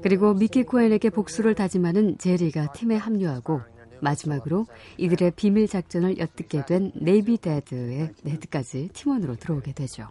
그리고 0.01 0.33
미키 0.33 0.63
코엔에게 0.63 1.09
복수를 1.09 1.55
다짐하는 1.55 2.17
제리가 2.17 2.71
팀에 2.73 2.95
합류하고 2.95 3.61
마지막으로 4.01 4.65
이들의 4.97 5.31
비밀 5.35 5.67
작전을 5.67 6.17
엿듣게 6.19 6.65
된 6.65 6.91
네이비 6.95 7.37
데드의 7.37 8.13
네드까지 8.23 8.89
팀원으로 8.93 9.35
들어오게 9.35 9.73
되죠. 9.73 10.07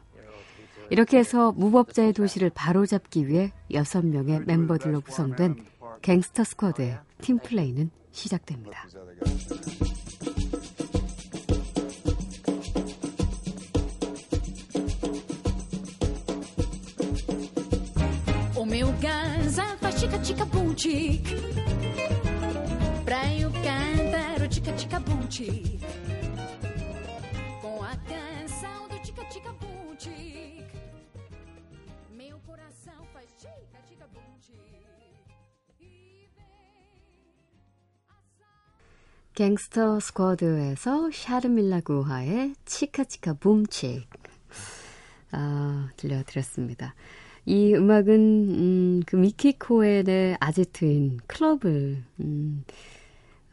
이렇게 0.91 1.19
해서 1.19 1.53
무법자의 1.53 2.13
도시를 2.15 2.51
바로잡기 2.51 3.29
위해 3.29 3.53
6명의 3.71 4.45
멤버들로 4.47 5.01
구성된 5.03 5.57
갱스터 6.03 6.45
스쿼드의 6.45 6.99
팀 7.21 7.39
플레이는 7.39 7.91
시작됩니다. 8.13 8.87
갱스터 39.39 40.01
스쿼드에서 40.01 41.13
샤르밀라 41.13 41.83
구하의 41.83 42.55
치카치카 42.65 43.35
붐치 43.35 44.05
아, 45.31 45.91
들려드렸습니다. 45.97 46.97
이 47.47 47.73
음악은 47.73 48.15
음, 48.17 49.03
그 49.07 49.15
미키 49.15 49.61
코엔의 49.61 50.39
아지트인 50.41 51.21
클럽을 51.29 52.03
음, 52.19 52.65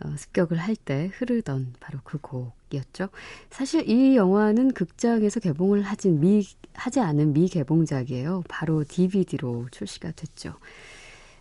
어, 0.03 0.15
습격을 0.17 0.57
할 0.57 0.75
때 0.75 1.11
흐르던 1.13 1.75
바로 1.79 1.99
그 2.03 2.17
곡이었죠. 2.17 3.09
사실 3.51 3.87
이 3.87 4.15
영화는 4.15 4.71
극장에서 4.71 5.39
개봉을 5.39 5.83
하진 5.83 6.19
미, 6.19 6.43
하지 6.73 6.99
않은 6.99 7.33
미개봉작이에요. 7.33 8.41
바로 8.49 8.83
DVD로 8.85 9.67
출시가 9.69 10.13
됐죠. 10.13 10.55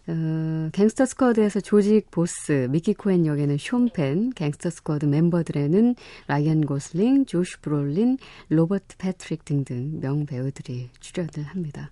어, 0.07 0.69
갱스터 0.73 1.07
스쿼드에서 1.07 1.61
조직 1.61 2.11
보스, 2.11 2.69
미키 2.71 2.93
코엔 2.95 3.25
역에는 3.25 3.57
숀 3.57 3.89
펜, 3.89 4.31
갱스터 4.31 4.69
스쿼드 4.69 5.07
멤버들에는 5.07 5.95
라이언 6.27 6.67
고슬링, 6.67 7.25
조쉬 7.25 7.61
브롤린, 7.61 8.19
로버트 8.51 8.99
패트릭 8.99 9.45
등등 9.47 10.01
명 10.01 10.27
배우들이 10.27 10.91
출연을 11.01 11.45
합니다. 11.45 11.91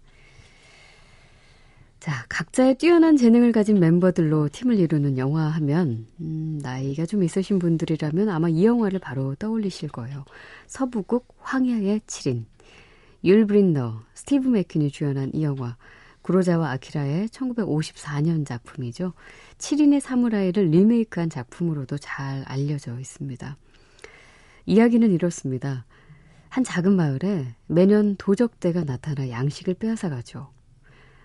자, 2.01 2.27
각자의 2.29 2.79
뛰어난 2.79 3.17
재능을 3.17 3.53
가진 3.53 3.79
멤버들로 3.79 4.49
팀을 4.51 4.77
이루는 4.79 5.17
영화 5.19 5.45
하면, 5.45 6.07
음, 6.21 6.59
나이가 6.61 7.07
좀 7.07 7.23
있으신 7.23 7.61
분들이라면 7.61 8.29
아마 8.29 8.49
이 8.49 8.67
영화를 8.67 8.99
바로 8.99 9.37
떠올리실 9.37 9.89
거예요. 9.89 10.25
서부극 10.67 11.29
황야의 11.39 12.01
7인. 12.01 12.45
율 13.25 13.47
브린너, 13.47 14.01
스티브 14.15 14.49
맥퀸이 14.49 14.91
주연한 14.91 15.31
이 15.33 15.45
영화. 15.45 15.77
구로자와 16.23 16.71
아키라의 16.73 17.29
1954년 17.29 18.47
작품이죠. 18.47 19.13
7인의 19.59 20.01
사무라이를 20.01 20.71
리메이크한 20.71 21.31
작품으로도 21.31 21.99
잘 21.99 22.45
알려져 22.47 22.99
있습니다. 22.99 23.57
이야기는 24.67 25.11
이렇습니다. 25.11 25.85
한 26.49 26.65
작은 26.65 26.95
마을에 26.95 27.55
매년 27.67 28.17
도적대가 28.17 28.85
나타나 28.85 29.29
양식을 29.29 29.75
빼앗아가죠. 29.75 30.51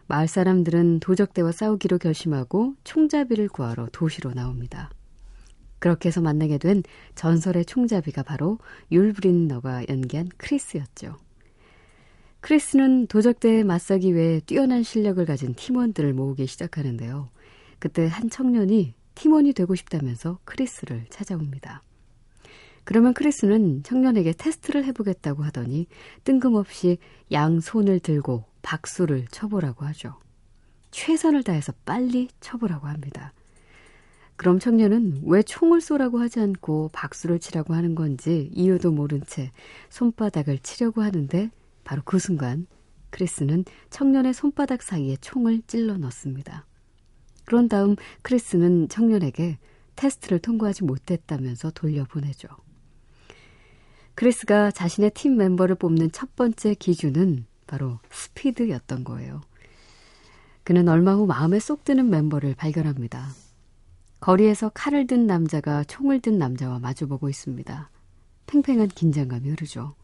마을 0.08 0.28
사람들은 0.28 1.02
도적대와 1.02 1.52
싸우기로 1.52 1.98
결심하고 1.98 2.76
총잡이를 2.84 3.50
구하러 3.50 3.90
도시로 3.92 4.34
나옵니다. 4.34 4.90
그렇게 5.80 6.08
해서 6.08 6.22
만나게 6.22 6.58
된 6.58 6.82
전설의 7.16 7.66
총잡이가 7.66 8.24
바로 8.24 8.58
율브린너가 8.92 9.86
연기한 9.90 10.30
크리스였죠. 10.38 11.18
크리스는 12.48 13.08
도적대에 13.08 13.66
맞서기 13.66 14.16
위해 14.16 14.40
뛰어난 14.46 14.82
실력을 14.82 15.26
가진 15.26 15.54
팀원들을 15.54 16.14
모으기 16.14 16.48
시작하는데요. 16.48 17.30
그때 17.78 18.08
한 18.08 18.30
청년이 18.30 18.94
팀원이 19.16 19.52
되고 19.52 19.76
싶다면서 19.76 20.40
크리스를 20.46 21.04
찾아옵니다. 21.10 21.84
그러면 22.86 23.14
크리스는 23.14 23.84
청년에게 23.84 24.32
테스트를 24.32 24.86
해보겠다고 24.86 25.44
하더니 25.44 25.88
뜬금없이 26.24 27.00
양 27.34 27.60
손을 27.60 28.00
들고 28.00 28.46
박수를 28.62 29.26
쳐보라고 29.30 29.84
하죠. 29.88 30.16
최선을 30.92 31.44
다해서 31.44 31.74
빨리 31.84 32.30
쳐보라고 32.40 32.88
합니다. 32.88 33.34
그럼 34.38 34.60
청년은 34.60 35.24
왜 35.26 35.44
총을 35.44 35.82
쏘라고 35.82 36.22
하지 36.22 36.40
않고 36.40 36.92
박수를 36.94 37.40
치라고 37.40 37.74
하는 37.74 37.94
건지 37.94 38.50
이유도 38.54 38.94
모른 38.94 39.22
채 39.28 39.52
손바닥을 39.90 40.60
치려고 40.60 41.02
하는데 41.02 41.52
바로 41.88 42.02
그 42.04 42.20
순간 42.20 42.68
크리스는 43.12 43.64
청년의 43.90 44.34
손바닥 44.34 44.84
사이에 44.84 45.16
총을 45.22 45.62
찔러 45.68 45.98
넣습니다. 45.98 46.66
그런 47.46 47.70
다음 47.70 47.96
크리스는 48.24 48.90
청년에게 48.90 49.58
테스트를 49.96 50.40
통과하지 50.40 50.84
못했다면서 50.84 51.72
돌려보내죠. 51.72 52.50
크리스가 54.16 54.70
자신의 54.72 55.12
팀 55.12 55.38
멤버를 55.38 55.76
뽑는 55.76 56.12
첫 56.12 56.36
번째 56.36 56.74
기준은 56.74 57.46
바로 57.68 58.00
스피드였던 58.12 59.06
거예요. 59.06 59.40
그는 60.66 60.90
얼마 60.90 61.14
후 61.14 61.26
마음에 61.26 61.58
쏙 61.58 61.86
드는 61.86 62.10
멤버를 62.10 62.54
발견합니다. 62.54 63.30
거리에서 64.20 64.72
칼을 64.74 65.08
든 65.08 65.26
남자가 65.26 65.86
총을 65.86 66.20
든 66.20 66.38
남자와 66.38 66.80
마주보고 66.80 67.30
있습니다. 67.30 67.90
팽팽한 68.48 68.90
긴장감이 68.90 69.50
흐르죠. 69.52 69.96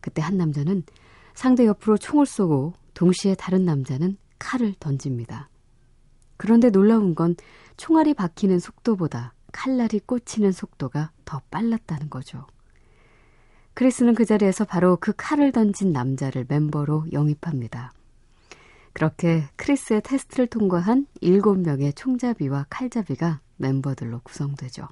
그때 0.00 0.22
한 0.22 0.36
남자는 0.36 0.82
상대 1.34 1.66
옆으로 1.66 1.98
총을 1.98 2.26
쏘고 2.26 2.74
동시에 2.94 3.34
다른 3.34 3.64
남자는 3.64 4.16
칼을 4.38 4.74
던집니다. 4.80 5.48
그런데 6.36 6.70
놀라운 6.70 7.14
건 7.14 7.36
총알이 7.76 8.14
박히는 8.14 8.58
속도보다 8.58 9.34
칼날이 9.52 10.00
꽂히는 10.00 10.52
속도가 10.52 11.12
더 11.24 11.42
빨랐다는 11.50 12.10
거죠. 12.10 12.46
크리스는 13.74 14.14
그 14.14 14.24
자리에서 14.24 14.64
바로 14.64 14.96
그 14.96 15.12
칼을 15.16 15.52
던진 15.52 15.92
남자를 15.92 16.44
멤버로 16.48 17.06
영입합니다. 17.12 17.92
그렇게 18.92 19.44
크리스의 19.54 20.02
테스트를 20.02 20.48
통과한 20.48 21.06
7명의 21.22 21.94
총잡이와 21.94 22.66
칼잡이가 22.68 23.40
멤버들로 23.56 24.20
구성되죠. 24.24 24.88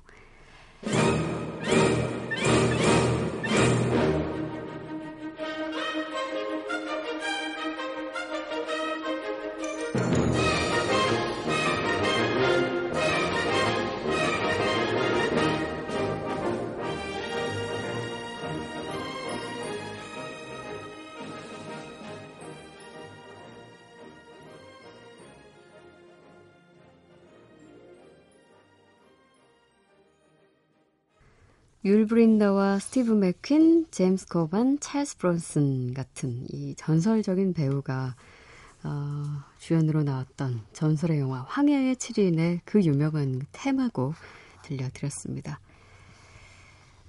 율 31.87 32.05
브린너와 32.05 32.81
스티브 32.81 33.12
맥퀸, 33.12 33.87
제임스 33.92 34.27
코번, 34.27 34.81
찰스 34.81 35.18
브론슨 35.18 35.94
같은 35.94 36.44
이 36.53 36.75
전설적인 36.75 37.53
배우가 37.53 38.16
어, 38.83 39.25
주연으로 39.59 40.03
나왔던 40.03 40.62
전설의 40.72 41.20
영화 41.20 41.42
황야의 41.42 41.94
7인의 41.94 42.59
그 42.64 42.83
유명한 42.83 43.42
테마곡 43.53 44.14
들려드렸습니다. 44.64 45.61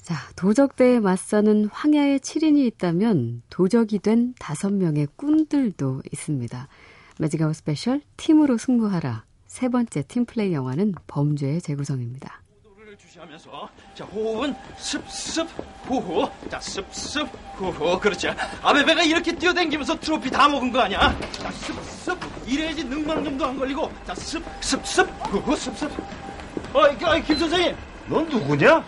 자, 0.03 0.13
도적떼에 0.35 0.99
맞서는 0.99 1.69
황야의 1.71 2.19
7인이 2.19 2.63
있다면 2.67 3.41
도적이 3.49 3.97
된 3.97 4.35
5명의 4.35 5.07
꾼들도 5.15 6.03
있습니다. 6.11 6.67
매직 7.17 7.40
아워 7.40 7.55
스페셜 7.55 8.01
팀으로 8.15 8.59
승부하라. 8.59 9.25
세 9.47 9.69
번째 9.69 10.03
팀플레이 10.03 10.53
영화는 10.53 10.93
범죄의 11.07 11.61
재구성입니다. 11.61 12.43
주시하면서 13.07 13.69
자 13.95 14.03
호흡은 14.05 14.53
습습 14.77 15.47
호흡. 15.87 16.29
자 16.49 16.59
습습 16.59 17.27
호흡. 17.59 18.01
그렇지 18.01 18.27
아베베가 18.61 19.03
이렇게 19.03 19.33
뛰어댕기면서 19.33 19.97
트로피 19.99 20.29
다 20.29 20.47
먹은 20.47 20.71
거 20.71 20.81
아니야? 20.81 21.17
자 21.31 21.49
습습. 21.51 22.17
이래야지 22.45 22.83
능망좀도 22.83 23.45
안 23.45 23.57
걸리고 23.57 23.91
자 24.05 24.13
습습습 24.15 25.07
호흡 25.31 25.57
습습. 25.57 25.89
어이 26.73 26.95
어이 27.03 27.23
김 27.23 27.37
선생님. 27.37 27.75
넌 28.09 28.27
누구냐? 28.29 28.85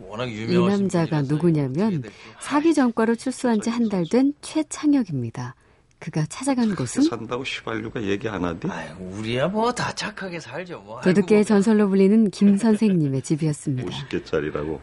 워낙 0.00 0.26
이 0.30 0.46
남자가 0.46 1.22
누구냐면 1.22 2.02
사기 2.40 2.72
전과로 2.74 3.14
출소한 3.14 3.60
지 3.60 3.70
한 3.70 3.88
달 3.88 4.04
된 4.08 4.32
최창혁입니다. 4.42 5.54
그가 5.98 6.24
찾아간 6.26 6.74
곳은 6.76 7.02
산다고 7.02 7.44
시발류가 7.44 8.02
얘기 8.04 8.28
안 8.28 8.44
하디? 8.44 8.68
아유, 8.70 8.90
우리야 9.00 9.48
뭐 9.48 9.72
다 9.72 9.92
착하게 9.92 10.38
살죠. 10.40 10.80
뭐. 10.80 11.00
도둑계의 11.00 11.44
전설로 11.44 11.88
불리는 11.88 12.30
김 12.30 12.56
선생님의 12.56 13.22
집이었습니다. 13.22 13.90
50개짜리라고 13.90 14.78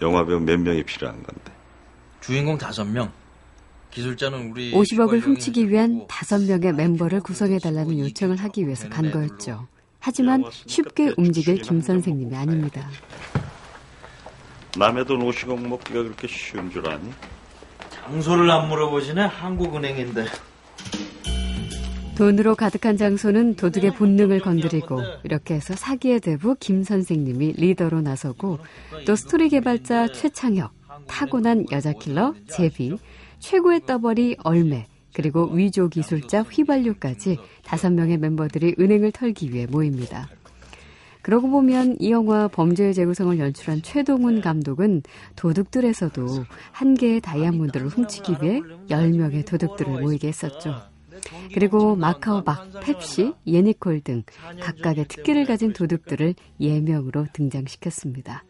영화배우 0.00 0.40
몇 0.40 0.58
명이 0.58 0.82
필요한 0.84 1.22
건데. 1.22 1.52
주인공 2.20 2.56
5명. 2.56 3.10
기술자는 3.90 4.50
우리 4.50 4.72
50억을 4.72 5.20
훔치기 5.20 5.68
위한 5.70 6.06
5명의 6.08 6.74
멤버를 6.74 7.20
구성해 7.20 7.58
달라는 7.58 7.98
요청을 8.00 8.36
하기 8.36 8.64
위해서 8.64 8.88
간 8.88 9.10
거였죠. 9.10 9.68
하지만 10.00 10.42
쉽게 10.50 11.12
움직일 11.16 11.60
김 11.62 11.80
선생님이 11.80 12.34
아닙니다. 12.34 12.88
남의 14.76 15.04
돈 15.04 15.20
50억 15.20 15.60
먹기가 15.66 16.02
그렇게 16.02 16.26
쉬운 16.26 16.70
줄 16.70 16.88
아니? 16.88 17.08
장소를 18.04 18.50
안 18.50 18.68
물어보시네. 18.68 19.22
한국은행인데. 19.22 20.26
돈으로 22.16 22.54
가득한 22.54 22.96
장소는 22.96 23.56
도둑의 23.56 23.94
본능을 23.94 24.40
건드리고 24.40 25.00
이렇게 25.24 25.54
해서 25.54 25.74
사기의 25.74 26.20
대부 26.20 26.54
김 26.60 26.84
선생님이 26.84 27.54
리더로 27.56 28.02
나서고 28.02 28.58
또 29.06 29.16
스토리 29.16 29.48
개발자 29.48 30.12
최창혁, 30.12 30.72
타고난 31.08 31.64
여자 31.72 31.92
킬러 31.92 32.34
제비, 32.48 32.98
최고의 33.40 33.86
떠벌이 33.86 34.36
얼매 34.44 34.86
그리고 35.12 35.46
위조 35.46 35.88
기술자 35.88 36.42
휘발유까지 36.42 37.38
다섯 37.64 37.90
명의 37.90 38.18
멤버들이 38.18 38.76
은행을 38.78 39.10
털기 39.12 39.52
위해 39.52 39.66
모입니다. 39.66 40.28
그러고 41.24 41.48
보면 41.48 41.96
이 42.00 42.10
영화 42.10 42.48
범죄의 42.48 42.92
재구성을 42.92 43.38
연출한 43.38 43.80
최동훈 43.80 44.42
감독은 44.42 45.02
도둑들에서도 45.36 46.44
한 46.70 46.94
개의 46.94 47.22
다이아몬드를 47.22 47.88
훔치기 47.88 48.36
위해 48.42 48.60
10명의 48.90 49.46
도둑들을 49.46 50.02
모이게 50.02 50.28
했었죠. 50.28 50.82
그리고 51.54 51.96
마카오박, 51.96 52.80
펩시, 52.82 53.32
예니콜 53.46 54.02
등 54.02 54.22
각각의 54.60 55.06
특기를 55.08 55.46
가진 55.46 55.72
도둑들을 55.72 56.34
예명으로 56.60 57.26
등장시켰습니다. 57.32 58.44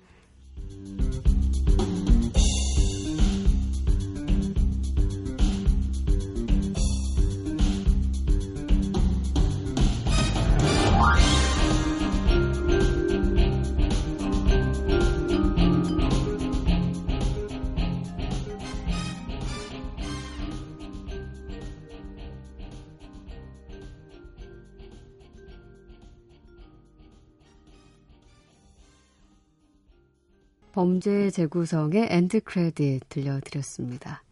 범죄 30.75 31.31
재구성의 31.31 32.09
end 32.11 32.41
credit 32.41 33.09
들려드렸습니다. 33.09 34.25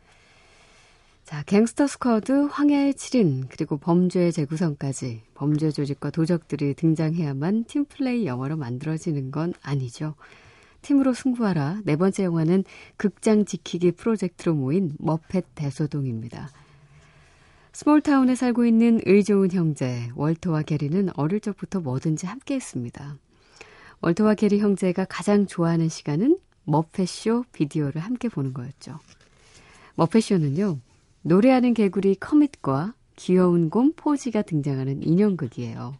자, 1.22 1.44
갱스터 1.44 1.86
스쿼드, 1.86 2.48
황야의 2.50 2.94
7인, 2.94 3.46
그리고 3.48 3.76
범죄 3.76 4.32
재구성까지 4.32 5.22
범죄 5.34 5.70
조직과 5.70 6.10
도적들이 6.10 6.74
등장해야만 6.74 7.66
팀플레이 7.66 8.26
영화로 8.26 8.56
만들어지는 8.56 9.30
건 9.30 9.54
아니죠. 9.62 10.16
팀으로 10.80 11.14
승부하라. 11.14 11.82
네 11.84 11.94
번째 11.94 12.24
영화는 12.24 12.64
극장 12.96 13.44
지키기 13.44 13.92
프로젝트로 13.92 14.54
모인 14.54 14.96
머펫 14.98 15.44
대소동입니다. 15.54 16.50
스몰타운에 17.72 18.34
살고 18.34 18.66
있는 18.66 19.00
의좋은 19.06 19.52
형제, 19.52 20.10
월터와 20.16 20.62
게리는 20.62 21.08
어릴 21.14 21.38
적부터 21.38 21.78
뭐든지 21.78 22.26
함께 22.26 22.56
했습니다. 22.56 23.16
월터와 24.02 24.34
게리 24.34 24.58
형제가 24.58 25.04
가장 25.04 25.46
좋아하는 25.46 25.88
시간은 25.88 26.38
머펫쇼 26.64 27.44
비디오를 27.52 28.00
함께 28.00 28.28
보는 28.28 28.52
거였죠. 28.52 28.98
머펫쇼는요, 29.94 30.78
노래하는 31.22 31.72
개구리 31.72 32.16
커밋과 32.16 32.94
귀여운 33.14 33.70
곰 33.70 33.92
포지가 33.94 34.42
등장하는 34.42 35.04
인형극이에요. 35.04 35.94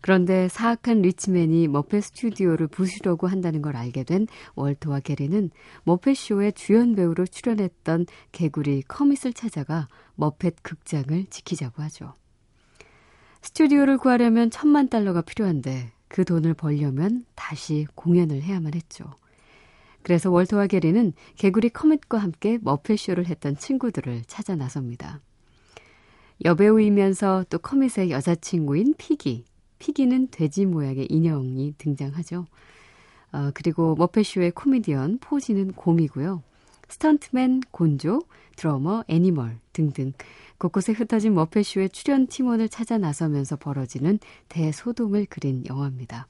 그런데 0.00 0.48
사악한 0.48 1.02
리치맨이 1.02 1.68
머펫 1.68 2.02
스튜디오를 2.02 2.66
부수려고 2.66 3.28
한다는 3.28 3.62
걸 3.62 3.76
알게 3.76 4.02
된 4.02 4.26
월터와 4.56 4.98
게리는 4.98 5.50
머펫쇼의 5.84 6.54
주연 6.54 6.96
배우로 6.96 7.24
출연했던 7.26 8.06
개구리 8.32 8.82
커밋을 8.82 9.32
찾아가 9.32 9.86
머펫 10.16 10.56
극장을 10.62 11.26
지키자고 11.30 11.82
하죠. 11.84 12.14
스튜디오를 13.42 13.98
구하려면 13.98 14.50
천만 14.50 14.88
달러가 14.88 15.20
필요한데 15.22 15.92
그 16.12 16.26
돈을 16.26 16.52
벌려면 16.52 17.24
다시 17.34 17.86
공연을 17.94 18.42
해야만 18.42 18.74
했죠. 18.74 19.06
그래서 20.02 20.30
월터와 20.30 20.66
게리는 20.66 21.14
개구리 21.36 21.70
커밋과 21.70 22.18
함께 22.18 22.58
머펫쇼를 22.60 23.28
했던 23.28 23.56
친구들을 23.56 24.24
찾아 24.26 24.54
나섭니다. 24.54 25.20
여배우이면서 26.44 27.46
또 27.48 27.58
커밋의 27.58 28.10
여자친구인 28.10 28.94
피기. 28.98 29.46
피기는 29.78 30.28
돼지 30.30 30.66
모양의 30.66 31.06
인형이 31.08 31.76
등장하죠. 31.78 32.44
어, 33.32 33.50
그리고 33.54 33.94
머펫쇼의 33.94 34.50
코미디언 34.50 35.16
포지는 35.18 35.72
곰이고요. 35.72 36.42
스턴트맨 36.90 37.62
곤조, 37.70 38.20
드러머 38.56 39.02
애니멀 39.08 39.58
등등 39.72 40.12
곳곳에 40.62 40.92
흩어진 40.92 41.34
머펫쇼의 41.34 41.90
출연 41.90 42.28
팀원을 42.28 42.68
찾아 42.68 42.96
나서면서 42.96 43.56
벌어지는 43.56 44.20
대소동을 44.48 45.26
그린 45.26 45.64
영화입니다. 45.66 46.28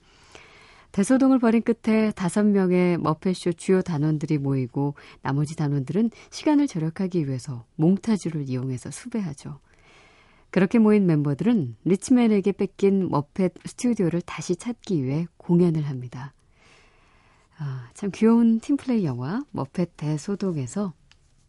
대소동을 0.93 1.39
벌인 1.39 1.61
끝에 1.61 2.13
다섯 2.13 2.43
명의 2.43 2.97
머펫쇼 2.97 3.53
주요 3.53 3.83
단원들이 3.83 4.39
모이고 4.39 4.95
나머지 5.21 5.55
단원들은 5.55 6.11
시간을 6.31 6.67
절약하기 6.67 7.27
위해서 7.27 7.67
몽타주를 7.77 8.49
이용해서 8.49 8.91
수배하죠. 8.91 9.61
그렇게 10.51 10.79
모인 10.79 11.05
멤버들은 11.05 11.77
리치맨에게 11.85 12.53
뺏긴 12.53 13.11
머펫 13.11 13.53
스튜디오를 13.67 14.23
다시 14.23 14.57
찾기 14.57 15.05
위해 15.05 15.27
공연을 15.37 15.83
합니다. 15.83 16.33
아, 17.59 17.91
참 17.93 18.11
귀여운 18.15 18.61
팀플레이 18.61 19.05
영화 19.05 19.43
머펫 19.51 19.95
대소동에서 19.99 20.95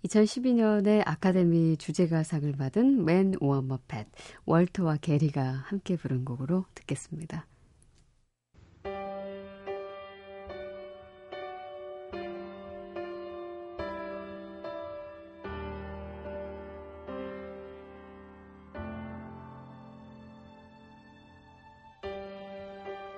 2012년에 0.06 1.02
아카데미 1.06 1.78
주제가상을 1.78 2.52
받은 2.54 3.06
맨 3.06 3.36
오어 3.40 3.62
머펫 3.62 4.08
월터와 4.46 4.98
게리가 4.98 5.42
함께 5.42 5.96
부른 5.96 6.26
곡으로 6.26 6.66
듣겠습니다. 6.76 7.48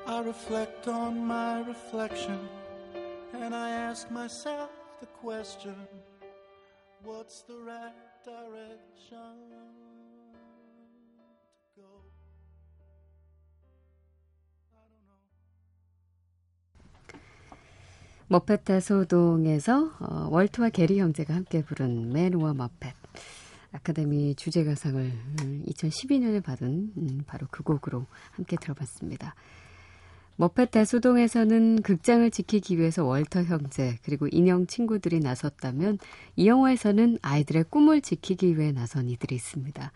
I 0.07 0.21
reflect 0.21 0.87
on 0.87 1.17
my 1.17 1.61
reflection 1.61 2.47
and 3.33 3.53
I 3.55 3.89
ask 3.89 4.09
myself 4.11 4.69
the 5.01 5.07
question 5.19 5.75
what's 7.05 7.43
the 7.47 7.55
right 7.65 7.93
direction 8.23 9.49
to 9.49 9.57
go? 11.75 12.03
머펫 18.27 18.81
소동에서 18.81 19.91
어, 19.99 20.29
월트와 20.31 20.69
게리 20.69 20.99
형제가 20.99 21.35
함께 21.35 21.63
부른 21.63 22.11
맨우어 22.11 22.55
머펫 22.55 22.95
아카데미 23.71 24.33
주제가상을 24.35 25.11
2012년에 25.67 26.37
음, 26.37 26.41
받은 26.41 26.93
음, 26.97 27.23
바로 27.27 27.45
그 27.51 27.61
곡으로 27.61 28.07
함께 28.31 28.57
들어봤습니다. 28.57 29.35
머펫 30.37 30.69
대소동에서는 30.71 31.81
극장을 31.81 32.29
지키기 32.29 32.77
위해서 32.77 33.05
월터 33.05 33.43
형제 33.43 33.97
그리고 34.03 34.27
인형 34.29 34.67
친구들이 34.67 35.21
나섰다면 35.21 35.97
이 36.35 36.47
영화에서는 36.47 37.19
아이들의 37.21 37.65
꿈을 37.69 38.01
지키기 38.01 38.57
위해 38.57 38.73
나선 38.73 39.07
이들이 39.07 39.35
있습니다. 39.35 39.91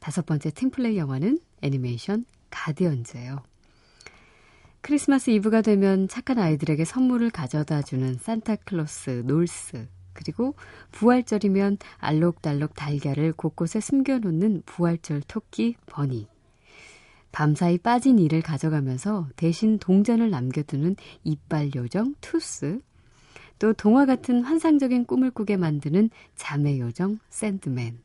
다섯 0.00 0.26
번째 0.26 0.50
팀플레이 0.50 0.98
영화는 0.98 1.38
애니메이션 1.62 2.24
가디언즈예요. 2.50 3.42
크리스마스 4.80 5.30
이브가 5.30 5.62
되면 5.62 6.08
착한 6.08 6.38
아이들에게 6.38 6.84
선물을 6.84 7.30
가져다 7.30 7.82
주는 7.82 8.14
산타클로스, 8.14 9.22
놀스, 9.24 9.88
그리고 10.12 10.54
부활절이면 10.92 11.78
알록달록 11.98 12.74
달걀을 12.74 13.32
곳곳에 13.32 13.80
숨겨놓는 13.80 14.62
부활절 14.64 15.22
토끼 15.28 15.76
버니. 15.86 16.28
밤사이 17.36 17.76
빠진 17.76 18.18
이를 18.18 18.40
가져가면서 18.40 19.28
대신 19.36 19.78
동전을 19.78 20.30
남겨두는 20.30 20.96
이빨 21.22 21.70
요정 21.74 22.14
투스. 22.22 22.80
또 23.58 23.74
동화 23.74 24.06
같은 24.06 24.40
환상적인 24.40 25.04
꿈을 25.04 25.30
꾸게 25.30 25.58
만드는 25.58 26.08
자매 26.34 26.78
요정 26.78 27.18
샌드맨. 27.28 27.98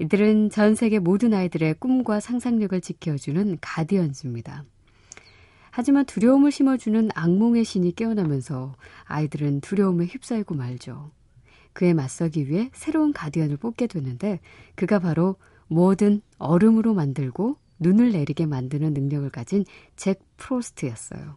이들은 0.00 0.50
전 0.50 0.74
세계 0.74 0.98
모든 0.98 1.32
아이들의 1.32 1.74
꿈과 1.74 2.18
상상력을 2.18 2.80
지켜주는 2.80 3.58
가디언즈입니다. 3.60 4.64
하지만 5.70 6.04
두려움을 6.04 6.50
심어주는 6.50 7.10
악몽의 7.14 7.64
신이 7.64 7.92
깨어나면서 7.92 8.74
아이들은 9.04 9.60
두려움에 9.60 10.06
휩싸이고 10.06 10.56
말죠. 10.56 11.12
그에 11.72 11.94
맞서기 11.94 12.48
위해 12.48 12.68
새로운 12.72 13.12
가디언을 13.12 13.58
뽑게 13.58 13.86
되는데 13.86 14.40
그가 14.74 14.98
바로 14.98 15.36
뭐든 15.68 16.20
얼음으로 16.38 16.94
만들고 16.94 17.58
눈을 17.78 18.12
내리게 18.12 18.46
만드는 18.46 18.94
능력을 18.94 19.28
가진 19.30 19.64
잭 19.96 20.20
프로스트였어요. 20.36 21.36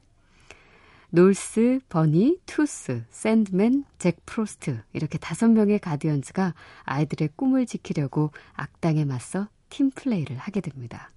노스, 1.10 1.82
버니, 1.90 2.40
투스, 2.46 3.04
샌드맨, 3.10 3.84
잭 4.00 4.26
프로스트 4.26 4.82
이렇게 4.94 5.18
다섯 5.18 5.50
명의 5.50 5.78
가디언즈가 5.78 6.54
아이들의 6.84 7.32
꿈을 7.36 7.66
지키려고 7.66 8.32
악당에 8.54 9.04
맞서 9.04 9.48
팀플레이를 9.70 10.38
하게 10.38 10.62
됩니다. 10.62 11.12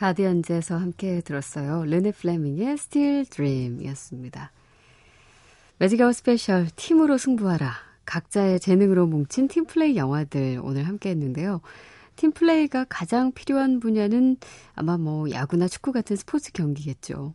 가디언즈에서 0.00 0.78
함께 0.78 1.20
들었어요. 1.20 1.84
르네 1.84 2.12
플레밍의 2.12 2.72
Still 2.72 3.26
Dream이었습니다. 3.26 4.50
매직 5.76 5.99
아워 5.99 6.14
스페셜 6.14 6.68
팀으로 6.74 7.18
승부하라. 7.18 7.89
각자의 8.10 8.58
재능으로 8.58 9.06
뭉친 9.06 9.46
팀플레이 9.46 9.96
영화들 9.96 10.60
오늘 10.64 10.88
함께 10.88 11.10
했는데요. 11.10 11.60
팀플레이가 12.16 12.86
가장 12.88 13.30
필요한 13.30 13.78
분야는 13.78 14.36
아마 14.74 14.98
뭐 14.98 15.30
야구나 15.30 15.68
축구 15.68 15.92
같은 15.92 16.16
스포츠 16.16 16.50
경기겠죠. 16.50 17.34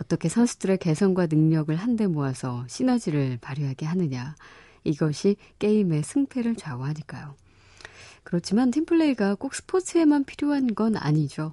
어떻게 0.00 0.30
선수들의 0.30 0.78
개성과 0.78 1.26
능력을 1.26 1.74
한데 1.76 2.06
모아서 2.06 2.64
시너지를 2.66 3.36
발휘하게 3.42 3.84
하느냐. 3.84 4.36
이것이 4.84 5.36
게임의 5.58 6.02
승패를 6.02 6.56
좌우하니까요. 6.56 7.34
그렇지만 8.22 8.70
팀플레이가 8.70 9.34
꼭 9.34 9.54
스포츠에만 9.54 10.24
필요한 10.24 10.74
건 10.74 10.96
아니죠. 10.96 11.52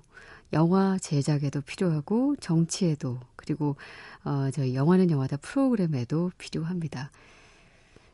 영화 0.54 0.98
제작에도 1.00 1.60
필요하고 1.60 2.38
정치에도 2.38 3.20
그리고 3.36 3.76
어, 4.24 4.52
저희 4.54 4.74
영화는 4.74 5.12
영화다 5.12 5.36
프로그램에도 5.38 6.32
필요합니다. 6.38 7.12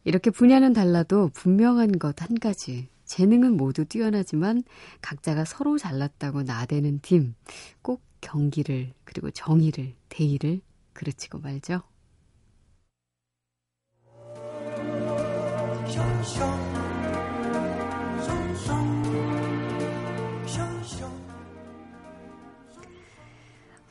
이렇게 0.03 0.29
분야는 0.31 0.73
달라도 0.73 1.29
분명한 1.33 1.99
것 1.99 2.21
한 2.21 2.37
가지. 2.39 2.89
재능은 3.05 3.57
모두 3.57 3.85
뛰어나지만 3.85 4.63
각자가 5.01 5.43
서로 5.45 5.77
잘났다고 5.77 6.43
나대는 6.43 6.99
팀. 7.01 7.33
꼭 7.81 8.01
경기를 8.21 8.93
그리고 9.03 9.31
정의를 9.31 9.95
대의를 10.09 10.61
그르치고 10.93 11.39
말죠. 11.39 11.81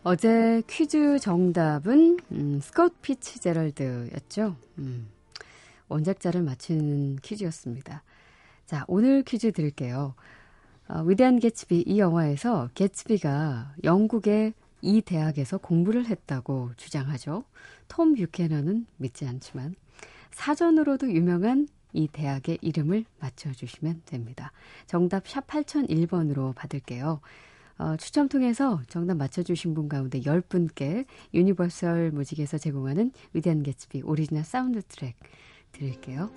어제 0.04 0.62
퀴즈 0.68 1.18
정답은 1.18 2.18
음, 2.32 2.60
스콧 2.62 3.02
피츠 3.02 3.40
제럴드였죠. 3.40 4.56
음, 4.78 5.08
원작자를 5.88 6.42
맞추는 6.42 7.16
퀴즈였습니다. 7.22 8.03
자, 8.66 8.85
오늘 8.88 9.22
퀴즈 9.22 9.53
드릴게요. 9.53 10.14
어, 10.88 11.03
위대한 11.03 11.38
개츠비 11.38 11.85
이 11.87 11.98
영화에서 11.98 12.70
개츠비가 12.74 13.74
영국의 13.85 14.55
이 14.81 15.03
대학에서 15.03 15.59
공부를 15.59 16.07
했다고 16.07 16.70
주장하죠. 16.77 17.44
톰 17.88 18.14
뷰캐너는 18.14 18.87
믿지 18.96 19.27
않지만 19.27 19.74
사전으로도 20.31 21.12
유명한 21.12 21.68
이 21.92 22.07
대학의 22.09 22.59
이름을 22.61 23.05
맞춰주시면 23.18 24.03
됩니다. 24.05 24.53
정답 24.87 25.27
샵 25.27 25.46
8001번으로 25.46 26.55
받을게요. 26.55 27.20
어, 27.79 27.96
추첨 27.96 28.29
통해서 28.29 28.81
정답 28.88 29.16
맞춰주신 29.16 29.74
분 29.74 29.88
가운데 29.88 30.20
10분께 30.20 31.07
유니버설 31.33 32.11
뮤직에서 32.11 32.58
제공하는 32.59 33.12
위대한 33.33 33.62
개츠비 33.62 34.03
오리지널 34.03 34.44
사운드 34.44 34.83
트랙 34.83 35.14
드릴게요. 35.72 36.31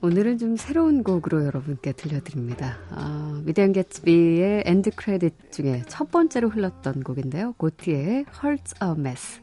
오늘은 0.00 0.38
좀 0.38 0.56
새로운 0.56 1.02
곡으로 1.02 1.44
여러분께 1.44 1.92
들려드립니다. 1.92 2.78
아, 2.90 3.42
위대한 3.44 3.72
개츠비의 3.72 4.62
end 4.64 4.92
credit 4.92 5.52
중에 5.52 5.82
첫 5.88 6.10
번째로 6.10 6.48
흘렀던 6.48 7.02
곡인데요. 7.02 7.54
고티에의 7.54 8.24
Hearts 8.42 8.76
a 8.82 8.90
Mess. 8.96 9.40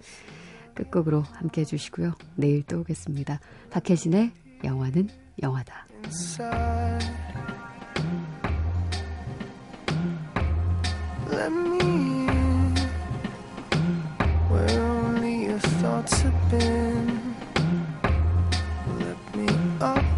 끝곡으로 0.74 1.22
함께 1.22 1.62
해주시고요. 1.62 2.14
내일 2.36 2.64
또 2.64 2.80
오겠습니다. 2.80 3.40
박혜진의 3.70 4.32
영화는 4.64 5.10
영화다. 5.42 5.88
let 11.28 11.52
me 11.52 11.80
in. 11.80 12.76
Where 14.50 14.82
only 14.82 15.46
your 15.46 15.60
thoughts 15.60 16.22
have 16.22 16.52
been. 16.52 17.36
Let 19.00 19.36
me 19.36 19.48
up. 19.82 20.15